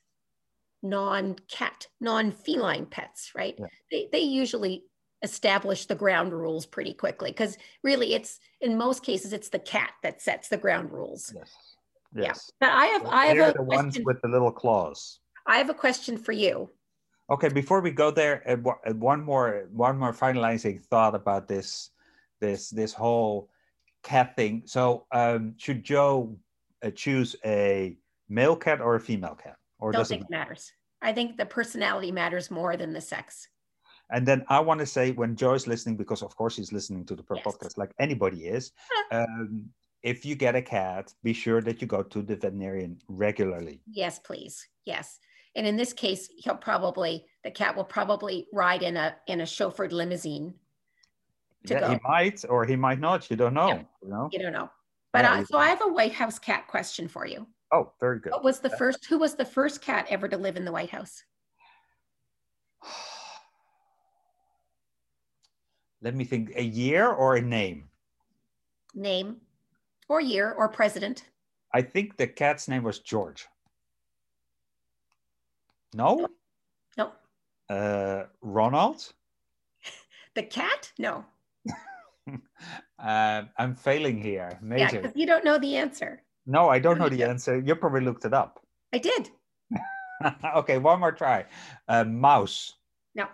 non-cat 0.82 1.86
non-feline 2.00 2.86
pets 2.86 3.32
right? 3.34 3.54
Yeah. 3.58 3.66
they, 3.90 4.08
they 4.12 4.20
usually 4.20 4.84
establish 5.22 5.86
the 5.86 5.94
ground 5.94 6.32
rules 6.32 6.66
pretty 6.66 6.92
quickly 6.92 7.30
because 7.30 7.56
really 7.82 8.14
it's 8.14 8.40
in 8.60 8.76
most 8.76 9.04
cases 9.04 9.32
it's 9.32 9.48
the 9.48 9.58
cat 9.58 9.92
that 10.02 10.20
sets 10.20 10.48
the 10.48 10.56
ground 10.56 10.90
rules. 10.90 11.32
Yes. 11.34 11.50
Yeah. 12.14 12.22
yes. 12.24 12.50
But 12.60 12.70
i 12.70 12.86
have 12.86 13.06
i 13.06 13.34
They're 13.34 13.44
have 13.44 13.54
a 13.54 13.58
the 13.58 13.62
ones 13.62 13.98
with 14.04 14.20
the 14.22 14.28
little 14.28 14.50
claws. 14.50 15.20
I 15.46 15.58
have 15.58 15.70
a 15.70 15.74
question 15.74 16.16
for 16.16 16.32
you. 16.32 16.70
Okay, 17.30 17.48
before 17.48 17.80
we 17.80 17.90
go 17.90 18.10
there, 18.10 18.42
uh, 18.46 18.70
uh, 18.86 18.92
one 18.94 19.22
more 19.22 19.68
one 19.72 19.98
more 19.98 20.12
finalizing 20.12 20.84
thought 20.84 21.14
about 21.14 21.48
this 21.48 21.90
this 22.40 22.70
this 22.70 22.92
whole 22.92 23.48
cat 24.02 24.36
thing. 24.36 24.62
So, 24.66 25.06
um, 25.12 25.54
should 25.56 25.82
Joe 25.84 26.36
uh, 26.84 26.90
choose 26.90 27.36
a 27.44 27.96
male 28.28 28.56
cat 28.56 28.80
or 28.80 28.94
a 28.96 29.00
female 29.00 29.34
cat, 29.34 29.56
or 29.78 29.92
don't 29.92 30.00
does 30.00 30.08
think 30.08 30.22
it? 30.22 30.26
it 30.28 30.30
matters 30.30 30.72
i 31.02 31.12
think 31.12 31.36
the 31.36 31.44
personality 31.46 32.12
matters 32.12 32.50
more 32.50 32.76
than 32.76 32.92
the 32.92 33.00
sex 33.00 33.48
And 34.14 34.26
then 34.28 34.44
I 34.48 34.60
want 34.60 34.80
to 34.80 34.86
say 34.86 35.12
when 35.12 35.36
Joe 35.36 35.54
is 35.54 35.66
listening, 35.66 35.96
because 35.96 36.22
of 36.22 36.36
course 36.36 36.54
he's 36.58 36.72
listening 36.72 37.04
to 37.06 37.14
the 37.16 37.24
Yes. 37.34 37.44
podcast 37.46 37.78
like 37.82 37.92
anybody 37.98 38.40
is. 38.56 38.72
um, 39.10 39.72
if 40.02 40.24
you 40.26 40.34
get 40.36 40.54
a 40.54 40.62
cat, 40.62 41.04
be 41.22 41.32
sure 41.32 41.60
that 41.62 41.80
you 41.80 41.86
go 41.86 42.02
to 42.02 42.20
the 42.22 42.36
veterinarian 42.36 42.98
regularly. 43.08 43.80
Yes, 44.02 44.18
please. 44.18 44.54
Yes. 44.84 45.18
And 45.56 45.66
in 45.66 45.76
this 45.76 45.92
case, 45.92 46.28
he'll 46.42 46.56
probably 46.70 47.24
the 47.44 47.50
cat 47.50 47.72
will 47.76 47.88
probably 47.98 48.46
ride 48.52 48.82
in 48.82 48.96
a 48.96 49.08
in 49.26 49.40
a 49.40 49.48
chauffeured 49.56 49.92
limousine. 49.92 50.54
Yeah, 51.64 51.92
he 51.92 51.98
might 52.02 52.44
or 52.48 52.64
he 52.64 52.76
might 52.76 52.98
not. 52.98 53.30
You 53.30 53.36
don't 53.36 53.54
know. 53.54 53.68
Yeah. 53.68 53.82
You 54.02 54.08
know. 54.08 54.28
You 54.32 54.38
don't 54.40 54.52
know. 54.52 54.70
But 55.12 55.24
Yeah, 55.24 55.34
uh, 55.34 55.44
so 55.44 55.58
I 55.58 55.68
have 55.68 55.82
a 55.82 55.88
White 55.88 56.12
House 56.12 56.38
cat 56.38 56.66
question 56.66 57.06
for 57.08 57.26
you. 57.26 57.46
Oh, 57.72 57.92
very 58.00 58.18
good. 58.20 58.32
What 58.32 58.42
was 58.44 58.60
the 58.60 58.70
first? 58.70 59.06
Who 59.06 59.18
was 59.18 59.34
the 59.34 59.44
first 59.44 59.80
cat 59.82 60.06
ever 60.10 60.26
to 60.28 60.36
live 60.36 60.56
in 60.56 60.64
the 60.64 60.72
White 60.72 60.90
House? 60.90 61.22
Let 66.02 66.14
me 66.14 66.24
think. 66.24 66.52
A 66.56 66.62
year 66.62 67.08
or 67.08 67.36
a 67.36 67.42
name? 67.42 67.88
Name, 68.94 69.36
or 70.08 70.20
year, 70.20 70.52
or 70.52 70.68
president? 70.68 71.24
I 71.72 71.80
think 71.80 72.16
the 72.16 72.26
cat's 72.26 72.68
name 72.68 72.82
was 72.82 72.98
George. 72.98 73.46
No? 75.94 76.26
No, 76.98 77.12
Uh, 77.70 78.24
Ronald? 78.42 79.12
the 80.34 80.42
cat? 80.42 80.90
No. 80.98 81.24
Uh, 83.02 83.42
I'm 83.58 83.74
failing 83.74 84.20
here. 84.22 84.56
Major. 84.62 84.82
Yeah, 84.84 85.00
because 85.02 85.16
you 85.16 85.26
don't 85.26 85.44
know 85.44 85.58
the 85.58 85.76
answer. 85.76 86.22
no, 86.46 86.68
I 86.68 86.78
don't 86.78 86.98
know 86.98 87.08
the 87.08 87.24
answer. 87.24 87.58
You 87.58 87.74
probably 87.74 88.02
looked 88.02 88.24
it 88.24 88.32
up. 88.32 88.60
I 88.94 88.98
did. 88.98 89.30
okay, 90.56 90.78
one 90.78 91.00
more 91.00 91.10
try. 91.10 91.46
Uh, 91.88 92.04
mouse. 92.04 92.74
No. 93.16 93.26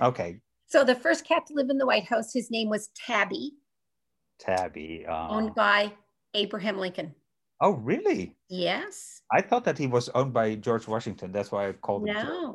Okay, 0.00 0.38
So 0.66 0.84
the 0.84 0.94
first 0.94 1.24
cat 1.26 1.46
to 1.48 1.54
live 1.54 1.68
in 1.68 1.78
the 1.78 1.86
White 1.86 2.04
House, 2.06 2.32
his 2.32 2.48
name 2.50 2.68
was 2.68 2.90
Tabby, 2.94 3.54
Tabby. 4.38 5.04
Uh, 5.04 5.28
owned 5.28 5.54
by 5.56 5.92
Abraham 6.34 6.78
Lincoln. 6.78 7.12
oh, 7.60 7.72
really? 7.72 8.36
Yes. 8.48 9.22
I 9.32 9.40
thought 9.42 9.64
that 9.64 9.78
he 9.78 9.88
was 9.88 10.08
owned 10.10 10.32
by 10.32 10.54
George 10.54 10.86
Washington. 10.86 11.32
That's 11.32 11.50
why 11.50 11.68
I 11.68 11.72
called 11.72 12.06
him. 12.08 12.14
No. 12.14 12.54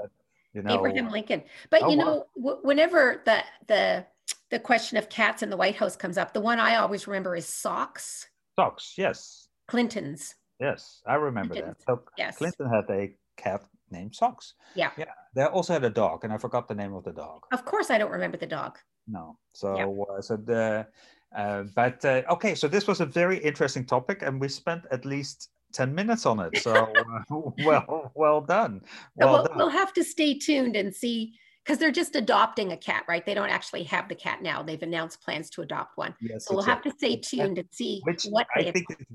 You 0.54 0.64
know, 0.64 0.74
Abraham 0.80 1.10
Lincoln. 1.12 1.44
But 1.70 1.84
Oh, 1.84 1.90
you 1.92 1.98
wow. 1.98 2.04
know, 2.06 2.26
w- 2.38 2.60
whenever 2.64 3.22
the 3.26 3.44
the 3.68 4.06
the 4.52 4.60
question 4.60 4.98
of 4.98 5.10
cats 5.10 5.44
in 5.44 5.50
the 5.50 5.58
White 5.58 5.76
House 5.76 5.96
comes 5.96 6.18
up, 6.18 6.34
the 6.34 6.42
one 6.42 6.60
I 6.60 6.76
always 6.76 7.08
remember 7.08 7.36
is 7.36 7.48
socks. 7.48 8.28
socks. 8.56 8.94
Yes, 8.98 9.48
Clinton's. 9.68 10.36
yes, 10.60 11.02
I 11.08 11.16
remember 11.16 11.56
that. 11.56 11.78
So 11.88 12.04
Yes. 12.18 12.38
Clinton 12.38 12.70
had 12.70 12.86
a 12.90 13.16
cat 13.38 13.64
named 13.92 14.16
Socks. 14.16 14.54
Yeah. 14.76 14.92
Yeah. 14.98 15.06
They 15.36 15.44
also 15.44 15.74
had 15.74 15.84
a 15.84 15.90
dog, 15.90 16.24
and 16.24 16.32
I 16.34 16.38
forgot 16.38 16.68
the 16.68 16.76
name 16.76 16.94
of 16.94 17.04
the 17.04 17.12
dog. 17.12 17.44
Of 17.52 17.66
course, 17.66 17.90
I 17.92 17.98
don't 17.98 18.12
remember 18.12 18.38
the 18.38 18.48
dog. 18.48 18.78
No. 19.08 19.38
So, 19.54 20.06
uh, 20.18 20.22
so 20.22 20.38
the, 20.38 20.88
uh, 21.36 21.64
but 21.76 22.04
uh, 22.06 22.22
okay. 22.32 22.56
So 22.56 22.68
this 22.68 22.88
was 22.88 23.02
a 23.02 23.06
very 23.06 23.38
interesting 23.40 23.86
topic, 23.86 24.22
and 24.22 24.40
we 24.40 24.48
spent 24.48 24.84
at 24.92 25.06
least 25.06 25.50
ten 25.74 25.94
minutes 25.94 26.26
on 26.26 26.40
it. 26.40 26.58
So, 26.58 26.74
uh, 26.96 27.24
well, 27.66 28.12
well 28.16 28.42
done. 28.42 28.82
So 28.84 28.90
Well 29.18 29.34
we'll, 29.34 29.44
done. 29.46 29.58
we'll 29.58 29.70
have 29.70 29.94
to 29.94 30.04
stay 30.04 30.38
tuned 30.40 30.76
and 30.76 30.94
see 30.96 31.34
because 31.66 31.80
they're 31.80 31.92
just 31.92 32.16
adopting 32.16 32.72
a 32.72 32.78
cat, 32.78 33.04
right? 33.08 33.26
They 33.26 33.34
don't 33.34 33.50
actually 33.50 33.84
have 33.84 34.08
the 34.08 34.16
cat 34.16 34.42
now. 34.44 34.62
They've 34.62 34.82
announced 34.82 35.22
plans 35.22 35.50
to 35.52 35.62
adopt 35.62 35.98
one. 35.98 36.16
yes, 36.22 36.46
So 36.46 36.56
we'll 36.56 36.64
have 36.64 36.84
to 36.84 36.92
stay 36.92 37.18
tuned 37.18 37.58
and 37.58 37.68
see 37.72 38.02
Which 38.04 38.24
what 38.26 38.48
I 38.56 38.72
think 38.72 38.86
is 38.92 39.06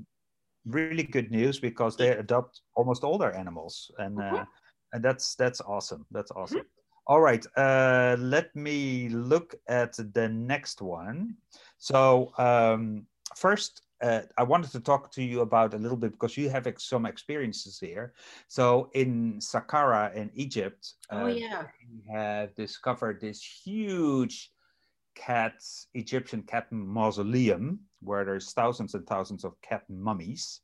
really 0.65 1.03
good 1.03 1.31
news 1.31 1.59
because 1.59 1.95
they 1.95 2.09
adopt 2.09 2.61
almost 2.75 3.03
all 3.03 3.17
their 3.17 3.33
animals, 3.35 3.89
and 3.97 4.19
uh, 4.19 4.23
Mhm. 4.23 4.47
and 4.93 5.03
that's 5.03 5.35
that's 5.35 5.61
awesome. 5.61 6.05
That's 6.11 6.31
awesome. 6.31 6.65
All 7.07 7.21
right, 7.21 7.45
uh, 7.57 8.15
let 8.19 8.55
me 8.55 9.09
look 9.09 9.55
at 9.67 9.93
the 10.13 10.27
next 10.29 10.81
one. 10.81 11.37
So 11.77 12.33
um, 12.37 13.07
first, 13.35 13.81
uh, 14.01 14.21
I 14.37 14.43
wanted 14.43 14.71
to 14.71 14.79
talk 14.79 15.11
to 15.11 15.23
you 15.23 15.41
about 15.41 15.73
a 15.73 15.77
little 15.77 15.97
bit 15.97 16.11
because 16.11 16.37
you 16.37 16.49
have 16.49 16.67
ex- 16.67 16.89
some 16.89 17.05
experiences 17.05 17.79
here. 17.79 18.13
So 18.47 18.89
in 18.93 19.39
Saqqara 19.39 20.13
in 20.15 20.31
Egypt, 20.33 20.93
Oh, 21.11 21.25
uh, 21.25 21.29
yeah. 21.29 21.63
we 21.89 22.01
have 22.13 22.55
discovered 22.55 23.21
this 23.21 23.41
huge 23.43 24.51
cat 25.15 25.61
Egyptian 25.93 26.41
cat 26.43 26.71
mausoleum 26.71 27.79
where 28.01 28.25
there's 28.25 28.53
thousands 28.53 28.95
and 28.95 29.05
thousands 29.05 29.43
of 29.43 29.59
cat 29.61 29.83
mummies. 29.89 30.61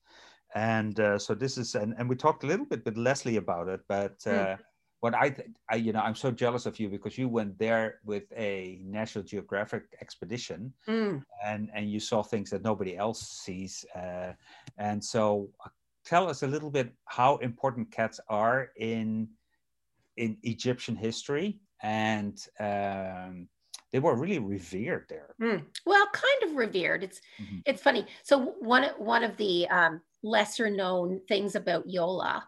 And 0.56 1.00
uh, 1.00 1.20
so 1.20 1.36
this 1.36 1.58
is, 1.58 1.75
and, 1.75 1.94
and 1.98 2.10
we 2.10 2.15
talked 2.15 2.44
a 2.44 2.48
little 2.48 2.65
bit 2.65 2.86
with 2.86 2.98
Leslie 2.98 3.36
about 3.38 3.67
it, 3.67 3.82
but 3.88 4.15
uh, 4.25 4.56
Mm. 4.56 4.60
What 5.07 5.15
I, 5.15 5.33
I, 5.69 5.75
you 5.77 5.93
know, 5.93 6.01
I'm 6.01 6.15
so 6.15 6.31
jealous 6.31 6.65
of 6.65 6.77
you 6.81 6.89
because 6.89 7.17
you 7.17 7.29
went 7.29 7.57
there 7.57 7.99
with 8.03 8.25
a 8.35 8.81
National 8.83 9.23
Geographic 9.23 9.83
expedition 10.01 10.73
Mm. 10.85 11.23
and 11.45 11.69
and 11.73 11.89
you 11.89 12.01
saw 12.01 12.21
things 12.21 12.49
that 12.49 12.61
nobody 12.61 12.97
else 12.97 13.21
sees. 13.45 13.85
Uh, 13.95 14.33
and 14.77 15.01
so, 15.01 15.49
uh, 15.63 15.69
tell 16.03 16.27
us 16.29 16.43
a 16.43 16.47
little 16.47 16.69
bit 16.69 16.91
how 17.05 17.37
important 17.37 17.89
cats 17.89 18.19
are 18.27 18.71
in 18.75 19.29
in 20.17 20.35
Egyptian 20.43 20.97
history, 20.97 21.61
and 21.81 22.35
um, 22.59 23.47
they 23.93 23.99
were 23.99 24.15
really 24.17 24.39
revered 24.39 25.05
there. 25.07 25.35
Mm. 25.41 25.63
Well, 25.85 26.05
kind 26.11 26.41
of 26.43 26.57
revered. 26.57 27.01
It's 27.01 27.21
Mhm. 27.39 27.61
it's 27.65 27.81
funny. 27.81 28.03
So 28.23 28.35
one 28.59 28.83
one 28.97 29.23
of 29.23 29.37
the 29.37 29.69
um, 29.69 30.01
lesser 30.21 30.69
known 30.69 31.21
things 31.29 31.55
about 31.55 31.87
Jolle 31.87 32.43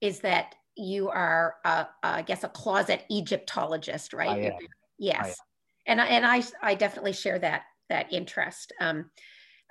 is 0.00 0.18
that 0.20 0.56
you 0.76 1.08
are, 1.08 1.56
uh, 1.64 1.84
I 2.02 2.22
guess, 2.22 2.44
a 2.44 2.48
closet 2.48 3.04
Egyptologist, 3.10 4.12
right? 4.12 4.28
I 4.28 4.36
You're- 4.36 4.48
am. 4.48 4.68
Yes, 4.98 5.38
and 5.86 6.00
I, 6.00 6.06
and 6.06 6.24
I 6.26 6.42
I 6.62 6.74
definitely 6.74 7.12
share 7.12 7.38
that 7.38 7.62
that 7.88 8.12
interest. 8.12 8.72
Um, 8.80 9.10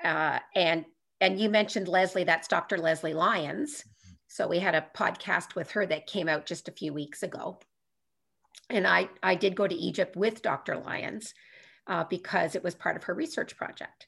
uh, 0.03 0.39
and 0.55 0.85
and 1.21 1.39
you 1.39 1.49
mentioned 1.49 1.87
Leslie. 1.87 2.23
That's 2.25 2.47
Dr. 2.47 2.77
Leslie 2.77 3.13
Lyons. 3.13 3.83
So 4.27 4.47
we 4.47 4.59
had 4.59 4.75
a 4.75 4.85
podcast 4.95 5.55
with 5.55 5.71
her 5.71 5.85
that 5.85 6.07
came 6.07 6.27
out 6.27 6.45
just 6.45 6.67
a 6.67 6.73
few 6.73 6.93
weeks 6.93 7.23
ago. 7.23 7.57
And 8.69 8.85
I, 8.85 9.09
I 9.23 9.35
did 9.35 9.55
go 9.55 9.65
to 9.65 9.75
Egypt 9.75 10.17
with 10.17 10.41
Dr. 10.41 10.75
Lyons 10.75 11.33
uh, 11.87 12.03
because 12.03 12.55
it 12.55 12.63
was 12.63 12.75
part 12.75 12.97
of 12.97 13.03
her 13.03 13.13
research 13.13 13.55
project. 13.55 14.07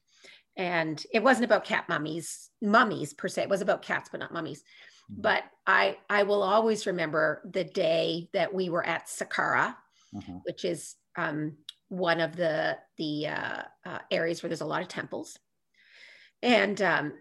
And 0.56 1.02
it 1.14 1.22
wasn't 1.22 1.46
about 1.46 1.64
cat 1.64 1.88
mummies, 1.88 2.50
mummies 2.60 3.14
per 3.14 3.28
se. 3.28 3.44
It 3.44 3.48
was 3.48 3.62
about 3.62 3.82
cats, 3.82 4.10
but 4.10 4.20
not 4.20 4.32
mummies. 4.32 4.62
But 5.08 5.44
I, 5.66 5.96
I 6.10 6.24
will 6.24 6.42
always 6.42 6.86
remember 6.86 7.42
the 7.50 7.64
day 7.64 8.28
that 8.32 8.52
we 8.52 8.68
were 8.68 8.84
at 8.84 9.06
Saqqara, 9.06 9.74
mm-hmm. 10.14 10.36
which 10.44 10.64
is 10.64 10.96
um, 11.16 11.56
one 11.88 12.20
of 12.20 12.36
the 12.36 12.78
the 12.96 13.28
uh, 13.28 13.62
uh, 13.86 13.98
areas 14.10 14.42
where 14.42 14.48
there's 14.48 14.60
a 14.60 14.66
lot 14.66 14.82
of 14.82 14.88
temples. 14.88 15.38
And 16.42 16.80
um, 16.82 17.12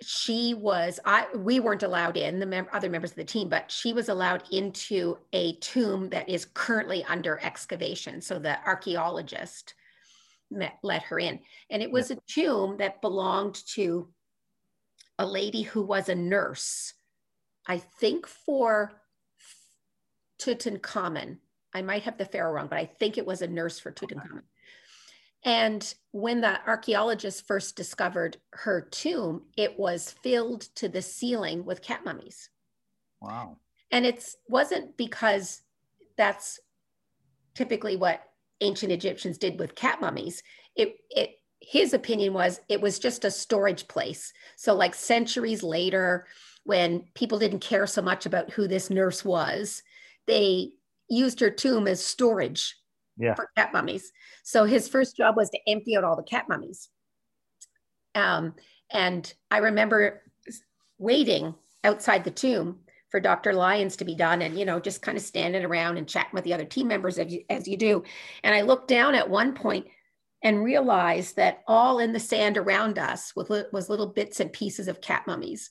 she 0.00 0.54
was 0.54 1.00
i 1.04 1.26
we 1.34 1.60
weren't 1.60 1.82
allowed 1.82 2.16
in 2.16 2.38
the 2.38 2.46
mem- 2.46 2.68
other 2.72 2.88
members 2.88 3.10
of 3.10 3.16
the 3.16 3.24
team 3.24 3.48
but 3.48 3.70
she 3.70 3.92
was 3.92 4.08
allowed 4.08 4.42
into 4.52 5.18
a 5.32 5.54
tomb 5.56 6.08
that 6.08 6.28
is 6.28 6.46
currently 6.54 7.04
under 7.04 7.40
excavation 7.42 8.20
so 8.20 8.38
the 8.38 8.56
archaeologist 8.64 9.74
met, 10.50 10.78
let 10.82 11.02
her 11.02 11.18
in 11.18 11.38
and 11.70 11.82
it 11.82 11.90
was 11.90 12.10
a 12.10 12.18
tomb 12.28 12.76
that 12.76 13.00
belonged 13.00 13.56
to 13.66 14.08
a 15.18 15.26
lady 15.26 15.62
who 15.62 15.82
was 15.82 16.08
a 16.08 16.14
nurse 16.14 16.94
i 17.68 17.78
think 17.78 18.26
for 18.26 18.92
tutankhamun 20.40 21.38
i 21.74 21.82
might 21.82 22.02
have 22.02 22.18
the 22.18 22.24
pharaoh 22.24 22.52
wrong 22.52 22.68
but 22.68 22.78
i 22.78 22.84
think 22.84 23.18
it 23.18 23.26
was 23.26 23.42
a 23.42 23.46
nurse 23.46 23.78
for 23.78 23.92
tutankhamun 23.92 24.42
and 25.44 25.94
when 26.10 26.40
the 26.40 26.58
archaeologists 26.68 27.40
first 27.40 27.76
discovered 27.76 28.38
her 28.52 28.80
tomb, 28.80 29.42
it 29.56 29.78
was 29.78 30.14
filled 30.22 30.62
to 30.76 30.88
the 30.88 31.02
ceiling 31.02 31.64
with 31.64 31.82
cat 31.82 32.04
mummies. 32.04 32.50
Wow. 33.20 33.58
And 33.90 34.04
it 34.04 34.24
wasn't 34.48 34.96
because 34.96 35.62
that's 36.16 36.58
typically 37.54 37.96
what 37.96 38.22
ancient 38.60 38.92
Egyptians 38.92 39.38
did 39.38 39.58
with 39.58 39.76
cat 39.76 40.00
mummies. 40.00 40.42
It, 40.74 40.96
it, 41.10 41.36
his 41.60 41.94
opinion 41.94 42.32
was 42.32 42.60
it 42.68 42.80
was 42.80 42.98
just 42.98 43.24
a 43.24 43.30
storage 43.30 43.88
place. 43.88 44.32
So, 44.56 44.74
like 44.74 44.94
centuries 44.94 45.62
later, 45.62 46.26
when 46.68 47.02
people 47.14 47.38
didn't 47.38 47.60
care 47.60 47.86
so 47.86 48.02
much 48.02 48.26
about 48.26 48.50
who 48.50 48.68
this 48.68 48.90
nurse 48.90 49.24
was, 49.24 49.82
they 50.26 50.68
used 51.08 51.40
her 51.40 51.48
tomb 51.48 51.88
as 51.88 52.04
storage 52.04 52.76
yeah. 53.16 53.34
for 53.34 53.48
cat 53.56 53.72
mummies. 53.72 54.12
So 54.42 54.64
his 54.64 54.86
first 54.86 55.16
job 55.16 55.34
was 55.34 55.48
to 55.48 55.58
empty 55.66 55.96
out 55.96 56.04
all 56.04 56.14
the 56.14 56.22
cat 56.22 56.44
mummies. 56.46 56.90
Um, 58.14 58.52
and 58.92 59.32
I 59.50 59.58
remember 59.58 60.22
waiting 60.98 61.54
outside 61.84 62.24
the 62.24 62.30
tomb 62.30 62.80
for 63.08 63.18
Dr. 63.18 63.54
Lyons 63.54 63.96
to 63.96 64.04
be 64.04 64.14
done 64.14 64.42
and, 64.42 64.58
you 64.58 64.66
know, 64.66 64.78
just 64.78 65.00
kind 65.00 65.16
of 65.16 65.24
standing 65.24 65.64
around 65.64 65.96
and 65.96 66.06
chatting 66.06 66.34
with 66.34 66.44
the 66.44 66.52
other 66.52 66.66
team 66.66 66.86
members 66.86 67.18
as 67.18 67.32
you, 67.32 67.44
as 67.48 67.66
you 67.66 67.78
do. 67.78 68.04
And 68.44 68.54
I 68.54 68.60
looked 68.60 68.88
down 68.88 69.14
at 69.14 69.30
one 69.30 69.54
point 69.54 69.86
and 70.42 70.62
realized 70.62 71.36
that 71.36 71.62
all 71.66 71.98
in 71.98 72.12
the 72.12 72.20
sand 72.20 72.58
around 72.58 72.98
us 72.98 73.34
was, 73.34 73.64
was 73.72 73.88
little 73.88 74.08
bits 74.08 74.40
and 74.40 74.52
pieces 74.52 74.86
of 74.86 75.00
cat 75.00 75.24
mummies 75.26 75.70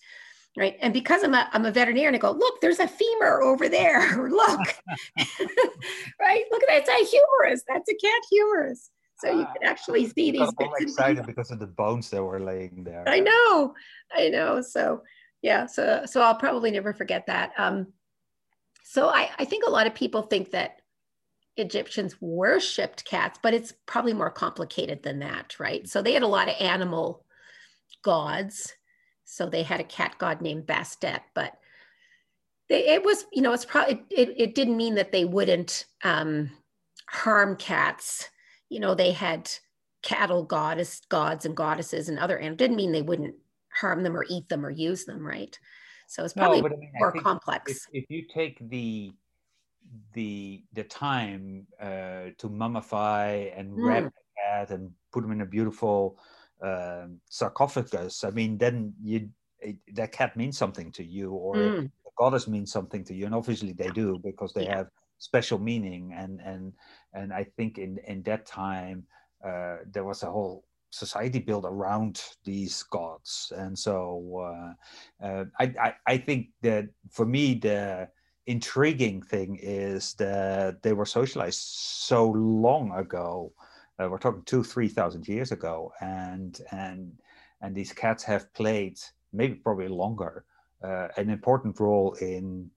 right? 0.58 0.76
And 0.82 0.92
because 0.92 1.24
I'm 1.24 1.36
a, 1.36 1.48
I'm 1.54 1.66
a 1.66 1.72
veterinarian, 1.72 2.16
I 2.16 2.18
go, 2.18 2.32
look, 2.32 2.60
there's 2.60 2.80
a 2.80 2.88
femur 2.88 3.44
over 3.44 3.70
there. 3.70 4.28
look, 4.30 4.60
right? 6.20 6.44
Look 6.52 6.64
at 6.64 6.68
that. 6.68 6.84
It's 6.84 6.90
a 6.90 7.06
humerus. 7.06 7.64
That's 7.68 7.90
a 7.90 7.96
cat 7.96 8.22
humerus. 8.30 8.90
So 9.20 9.32
you 9.32 9.46
can 9.46 9.64
actually 9.68 10.08
see 10.08 10.30
these. 10.30 10.42
I'm 10.42 10.70
excited 10.80 11.26
because 11.26 11.50
of 11.50 11.58
the 11.58 11.66
bones 11.66 12.10
that 12.12 12.24
were 12.24 12.40
laying 12.40 12.84
there. 12.84 13.04
I 13.08 13.20
know, 13.20 13.74
I 14.16 14.30
know. 14.30 14.62
So 14.62 15.02
yeah, 15.42 15.66
so 15.66 16.04
so 16.06 16.22
I'll 16.22 16.36
probably 16.36 16.70
never 16.70 16.94
forget 16.94 17.26
that. 17.26 17.52
Um, 17.58 17.88
so 18.84 19.10
I, 19.10 19.32
I 19.40 19.46
think 19.46 19.66
a 19.66 19.72
lot 19.72 19.88
of 19.88 19.96
people 19.96 20.22
think 20.22 20.52
that 20.52 20.82
Egyptians 21.56 22.16
worshipped 22.22 23.06
cats, 23.06 23.40
but 23.42 23.56
it's 23.56 23.74
probably 23.88 24.14
more 24.14 24.30
complicated 24.30 25.02
than 25.02 25.20
that, 25.20 25.60
right? 25.60 25.90
So 25.90 26.04
they 26.04 26.14
had 26.14 26.22
a 26.22 26.28
lot 26.28 26.48
of 26.48 26.56
animal 26.60 27.26
gods 28.04 28.77
so 29.30 29.46
they 29.46 29.62
had 29.62 29.82
a 29.82 29.84
cat 29.84 30.16
god 30.18 30.42
named 30.42 30.66
Bastet, 30.66 31.20
but 31.36 31.54
they, 32.70 32.88
it 32.88 33.04
was, 33.04 33.26
you 33.34 33.42
know, 33.42 33.52
it's 33.52 33.66
probably, 33.66 34.02
it, 34.10 34.34
it 34.38 34.56
didn't 34.56 34.78
mean 34.78 34.96
that 34.96 35.12
they 35.12 35.26
wouldn't 35.26 35.86
um, 36.04 36.50
harm 37.10 37.58
cats. 37.58 38.30
You 38.70 38.80
know, 38.80 38.96
they 38.96 39.12
had 39.12 39.52
cattle 40.02 40.44
goddess, 40.44 41.02
gods 41.10 41.46
and 41.46 41.58
goddesses 41.58 42.08
and 42.08 42.18
other 42.18 42.38
animals. 42.38 42.58
Didn't 42.58 42.78
mean 42.78 42.94
they 42.94 43.02
wouldn't 43.02 43.36
harm 43.70 44.02
them 44.02 44.16
or 44.16 44.26
eat 44.30 44.48
them 44.48 44.66
or 44.66 44.70
use 44.70 45.04
them, 45.04 45.28
right? 45.28 45.58
So 46.08 46.24
it's 46.24 46.34
probably 46.34 46.62
no, 46.62 46.68
I 46.68 46.70
mean, 46.70 46.92
more 46.96 47.12
complex. 47.12 47.88
If, 47.92 48.04
if, 48.04 48.06
you 48.10 48.24
take 48.34 48.58
the 48.70 49.12
the 50.14 50.64
the 50.72 50.84
time 50.84 51.68
uh, 51.82 52.32
to 52.38 52.48
mummify 52.50 53.52
and 53.60 53.74
mm. 53.74 53.86
wrap 53.86 54.06
a 54.06 54.12
cat 54.42 54.72
and 54.72 54.92
put 55.12 55.22
them 55.22 55.34
in 55.34 55.42
a 55.42 55.46
beautiful 55.46 56.18
um, 56.62 57.20
sarcophagus, 57.30 58.24
I 58.24 58.32
mean, 58.32 58.58
then 58.58 58.94
you 59.02 59.30
it, 59.60 59.78
that 59.94 60.12
cat 60.12 60.38
means 60.38 60.58
something 60.58 60.92
to 60.94 61.04
you, 61.04 61.32
or 61.32 61.56
mm. 61.56 61.82
the 62.06 62.12
goddess 62.18 62.48
means 62.48 62.72
something 62.72 63.04
to 63.06 63.14
you, 63.14 63.26
and 63.26 63.36
obviously 63.36 63.74
they 63.74 63.90
do 63.90 64.20
because 64.24 64.54
they 64.54 64.66
yeah. 64.66 64.78
have 64.78 64.88
special 65.18 65.60
meaning. 65.60 66.14
And 66.14 66.40
and 66.42 66.74
and 67.14 67.34
I 67.34 67.46
think 67.56 67.78
in 67.78 67.98
in 68.08 68.24
that 68.24 68.46
time 68.46 69.04
uh, 69.46 69.78
there 69.92 70.04
was 70.04 70.24
a 70.24 70.32
whole 70.32 70.64
society 70.90 71.40
built 71.40 71.66
around 71.66 72.22
these 72.44 72.84
gods, 72.84 73.52
and 73.56 73.78
so 73.78 74.76
uh, 75.22 75.26
uh, 75.26 75.46
I, 75.60 75.74
I 75.80 75.94
I 76.06 76.18
think 76.18 76.50
that 76.62 76.90
for 77.12 77.26
me 77.26 77.56
the 77.56 78.10
intriguing 78.48 79.22
thing 79.22 79.60
is 79.62 80.14
that 80.14 80.82
they 80.82 80.94
were 80.94 81.06
socialized 81.06 81.60
so 81.60 82.32
long 82.32 82.94
ago 82.94 83.52
uh, 84.00 84.08
we're 84.10 84.18
talking 84.18 84.44
two, 84.44 84.64
three 84.64 84.88
thousand 84.88 85.28
years 85.28 85.52
ago, 85.52 85.92
and 86.02 86.62
and 86.72 87.12
and 87.62 87.76
these 87.76 87.92
cats 87.92 88.24
have 88.24 88.52
played 88.54 89.00
maybe 89.34 89.56
probably 89.56 89.88
longer 89.88 90.46
uh, 90.84 91.08
an 91.18 91.30
important 91.30 91.80
role 91.80 92.14
in 92.22 92.70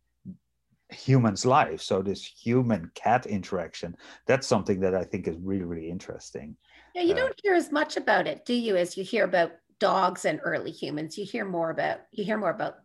humans' 0.91 1.47
lives. 1.47 1.85
So 1.85 2.03
this 2.03 2.25
human 2.25 2.91
cat 2.95 3.27
interaction, 3.27 3.97
that's 4.27 4.47
something 4.47 4.81
that 4.81 4.95
I 4.95 5.05
think 5.05 5.29
is 5.29 5.37
really 5.43 5.65
really 5.65 5.91
interesting. 5.91 6.57
Yeah, 6.95 7.03
you 7.03 7.15
uh, 7.15 7.19
don't 7.19 7.41
hear 7.43 7.55
as 7.55 7.71
much 7.71 7.97
about 7.97 8.27
it, 8.27 8.45
do 8.45 8.55
you? 8.55 8.77
As 8.77 8.97
you 8.97 9.05
hear 9.05 9.25
about 9.25 9.53
dogs 9.79 10.25
and 10.25 10.41
early 10.43 10.71
humans, 10.71 11.17
you 11.19 11.25
hear 11.25 11.45
more 11.45 11.71
about 11.71 12.01
you 12.13 12.25
hear 12.25 12.39
more 12.39 12.51
about 12.51 12.77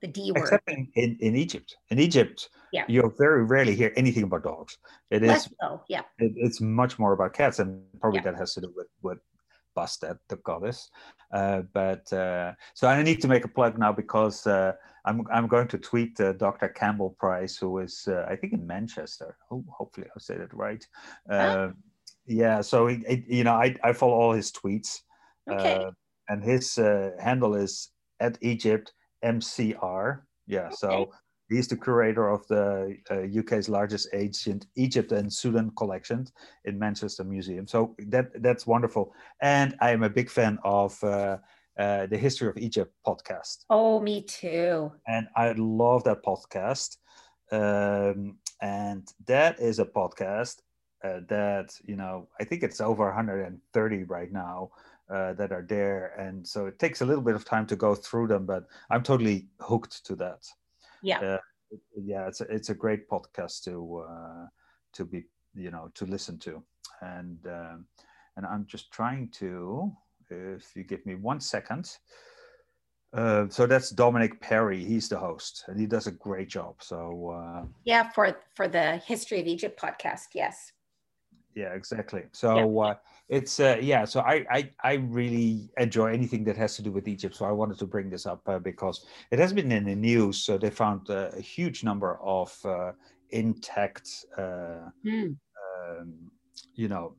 the 0.00 0.08
D 0.08 0.32
word. 0.32 0.42
Except 0.42 0.70
in, 0.70 0.88
in, 0.94 1.16
in 1.20 1.36
Egypt. 1.36 1.76
In 1.90 1.98
Egypt, 1.98 2.50
yeah. 2.72 2.84
you 2.88 3.12
very 3.18 3.44
rarely 3.44 3.74
hear 3.74 3.92
anything 3.96 4.24
about 4.24 4.44
dogs. 4.44 4.78
It 5.10 5.22
Less 5.22 5.46
is 5.46 5.54
so, 5.60 5.82
yeah. 5.88 6.02
It, 6.18 6.32
it's 6.36 6.60
much 6.60 6.98
more 6.98 7.12
about 7.12 7.34
cats, 7.34 7.58
and 7.58 7.82
probably 8.00 8.18
yeah. 8.18 8.30
that 8.30 8.38
has 8.38 8.54
to 8.54 8.60
do 8.60 8.72
with 8.76 8.88
with 9.02 9.18
Bastet, 9.76 10.18
the 10.28 10.36
goddess. 10.36 10.90
Uh, 11.32 11.62
but 11.72 12.12
uh, 12.12 12.52
so 12.74 12.88
I 12.88 13.02
need 13.02 13.20
to 13.22 13.28
make 13.28 13.44
a 13.44 13.48
plug 13.48 13.78
now 13.78 13.92
because 13.92 14.46
uh, 14.46 14.72
I'm 15.04 15.26
I'm 15.32 15.46
going 15.46 15.68
to 15.68 15.78
tweet 15.78 16.20
uh, 16.20 16.32
Dr. 16.32 16.68
Campbell 16.68 17.16
Price, 17.18 17.56
who 17.56 17.78
is 17.78 18.08
uh, 18.08 18.26
I 18.28 18.36
think 18.36 18.52
in 18.52 18.66
Manchester. 18.66 19.36
Oh, 19.50 19.64
hopefully 19.68 20.06
I 20.14 20.18
say 20.20 20.36
that 20.36 20.54
right. 20.54 20.86
Uh, 21.30 21.68
yeah, 22.26 22.60
so 22.60 22.88
it, 22.88 23.00
it, 23.08 23.24
you 23.26 23.44
know 23.44 23.54
I 23.54 23.76
I 23.82 23.92
follow 23.92 24.14
all 24.14 24.32
his 24.32 24.52
tweets. 24.52 25.00
Okay. 25.50 25.86
and 26.28 26.44
his 26.44 26.76
handle 26.76 27.54
is 27.54 27.88
at 28.20 28.36
Egypt 28.42 28.92
MCR. 29.24 30.20
Yeah, 30.46 30.66
okay. 30.66 30.74
so 30.74 31.10
he's 31.48 31.68
the 31.68 31.76
curator 31.76 32.28
of 32.28 32.46
the 32.48 32.96
uh, 33.10 33.40
UK's 33.40 33.68
largest 33.68 34.08
ancient 34.12 34.66
Egypt 34.76 35.12
and 35.12 35.32
Sudan 35.32 35.70
collections 35.76 36.32
in 36.64 36.78
Manchester 36.78 37.24
Museum. 37.24 37.66
So 37.66 37.94
that 38.08 38.42
that's 38.42 38.66
wonderful, 38.66 39.12
and 39.42 39.76
I 39.80 39.90
am 39.90 40.02
a 40.02 40.10
big 40.10 40.30
fan 40.30 40.58
of. 40.64 41.02
Uh, 41.02 41.38
uh, 41.78 42.06
the 42.06 42.18
History 42.18 42.48
of 42.48 42.56
Egypt 42.56 42.92
podcast. 43.06 43.58
Oh, 43.70 44.00
me 44.00 44.22
too. 44.22 44.90
And 45.06 45.28
I 45.36 45.52
love 45.52 46.02
that 46.04 46.24
podcast. 46.24 46.96
Um, 47.52 48.38
and 48.60 49.06
that 49.26 49.60
is 49.60 49.78
a 49.78 49.84
podcast 49.84 50.56
uh, 51.04 51.20
that, 51.28 51.70
you 51.84 51.94
know, 51.94 52.28
I 52.40 52.44
think 52.44 52.64
it's 52.64 52.80
over 52.80 53.04
130 53.06 54.02
right 54.04 54.32
now 54.32 54.70
uh, 55.10 55.32
that 55.34 55.52
are 55.52 55.62
there, 55.62 56.14
and 56.18 56.46
so 56.46 56.66
it 56.66 56.78
takes 56.78 57.00
a 57.00 57.06
little 57.06 57.22
bit 57.22 57.34
of 57.34 57.44
time 57.44 57.66
to 57.66 57.76
go 57.76 57.94
through 57.94 58.26
them. 58.26 58.44
But 58.44 58.64
I'm 58.90 59.02
totally 59.02 59.48
hooked 59.60 60.04
to 60.06 60.16
that. 60.16 60.46
Yeah, 61.02 61.20
uh, 61.20 61.38
yeah, 61.96 62.26
it's 62.26 62.40
a, 62.40 62.44
it's 62.44 62.68
a 62.68 62.74
great 62.74 63.08
podcast 63.08 63.64
to 63.64 64.04
uh, 64.08 64.46
to 64.94 65.04
be 65.04 65.24
you 65.54 65.70
know 65.70 65.90
to 65.94 66.04
listen 66.04 66.38
to, 66.40 66.62
and 67.00 67.38
um, 67.46 67.86
and 68.36 68.46
I'm 68.46 68.66
just 68.66 68.90
trying 68.90 69.30
to, 69.30 69.92
if 70.30 70.76
you 70.76 70.84
give 70.84 71.04
me 71.06 71.14
one 71.14 71.40
second. 71.40 71.96
Uh, 73.14 73.46
so 73.48 73.66
that's 73.66 73.88
Dominic 73.88 74.38
Perry. 74.42 74.84
He's 74.84 75.08
the 75.08 75.18
host, 75.18 75.64
and 75.68 75.80
he 75.80 75.86
does 75.86 76.06
a 76.06 76.12
great 76.12 76.48
job. 76.50 76.82
So 76.82 77.30
uh, 77.30 77.66
yeah, 77.84 78.10
for 78.10 78.36
for 78.54 78.68
the 78.68 78.98
History 78.98 79.40
of 79.40 79.46
Egypt 79.46 79.80
podcast, 79.80 80.34
yes 80.34 80.72
yeah 81.58 81.72
exactly 81.74 82.22
so 82.32 82.80
uh, 82.80 82.94
it's 83.28 83.58
uh, 83.58 83.76
yeah 83.80 84.04
so 84.04 84.20
I, 84.20 84.46
I 84.58 84.70
i 84.90 84.92
really 85.18 85.68
enjoy 85.76 86.12
anything 86.12 86.44
that 86.44 86.56
has 86.56 86.76
to 86.76 86.82
do 86.82 86.92
with 86.92 87.08
egypt 87.08 87.34
so 87.34 87.44
i 87.46 87.50
wanted 87.60 87.78
to 87.80 87.86
bring 87.86 88.08
this 88.10 88.26
up 88.26 88.42
uh, 88.46 88.60
because 88.60 89.06
it 89.32 89.38
has 89.40 89.52
been 89.52 89.70
in 89.72 89.84
the 89.84 89.94
news 89.96 90.38
so 90.38 90.56
they 90.56 90.70
found 90.70 91.10
uh, 91.10 91.30
a 91.36 91.40
huge 91.40 91.82
number 91.82 92.18
of 92.22 92.50
uh, 92.64 92.92
intact 93.30 94.08
mm. 94.38 95.36
um, 95.64 96.14
you 96.74 96.88
know 96.88 97.14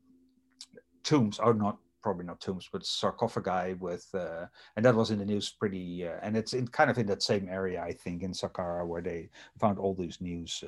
tombs 1.03 1.37
are 1.39 1.53
not 1.53 1.77
probably 2.01 2.25
not 2.25 2.39
tombs 2.39 2.69
but 2.71 2.85
sarcophagi 2.85 3.73
with 3.75 4.07
uh, 4.13 4.45
and 4.75 4.85
that 4.85 4.95
was 4.95 5.11
in 5.11 5.19
the 5.19 5.25
news 5.25 5.49
pretty 5.59 6.05
and 6.21 6.37
it's 6.37 6.53
in 6.53 6.67
kind 6.67 6.89
of 6.89 6.97
in 6.97 7.05
that 7.05 7.21
same 7.21 7.47
area 7.49 7.81
i 7.81 7.91
think 7.91 8.23
in 8.23 8.31
saqqara 8.31 8.85
where 8.85 9.01
they 9.01 9.29
found 9.59 9.77
all 9.77 9.93
these 9.93 10.21
news 10.21 10.63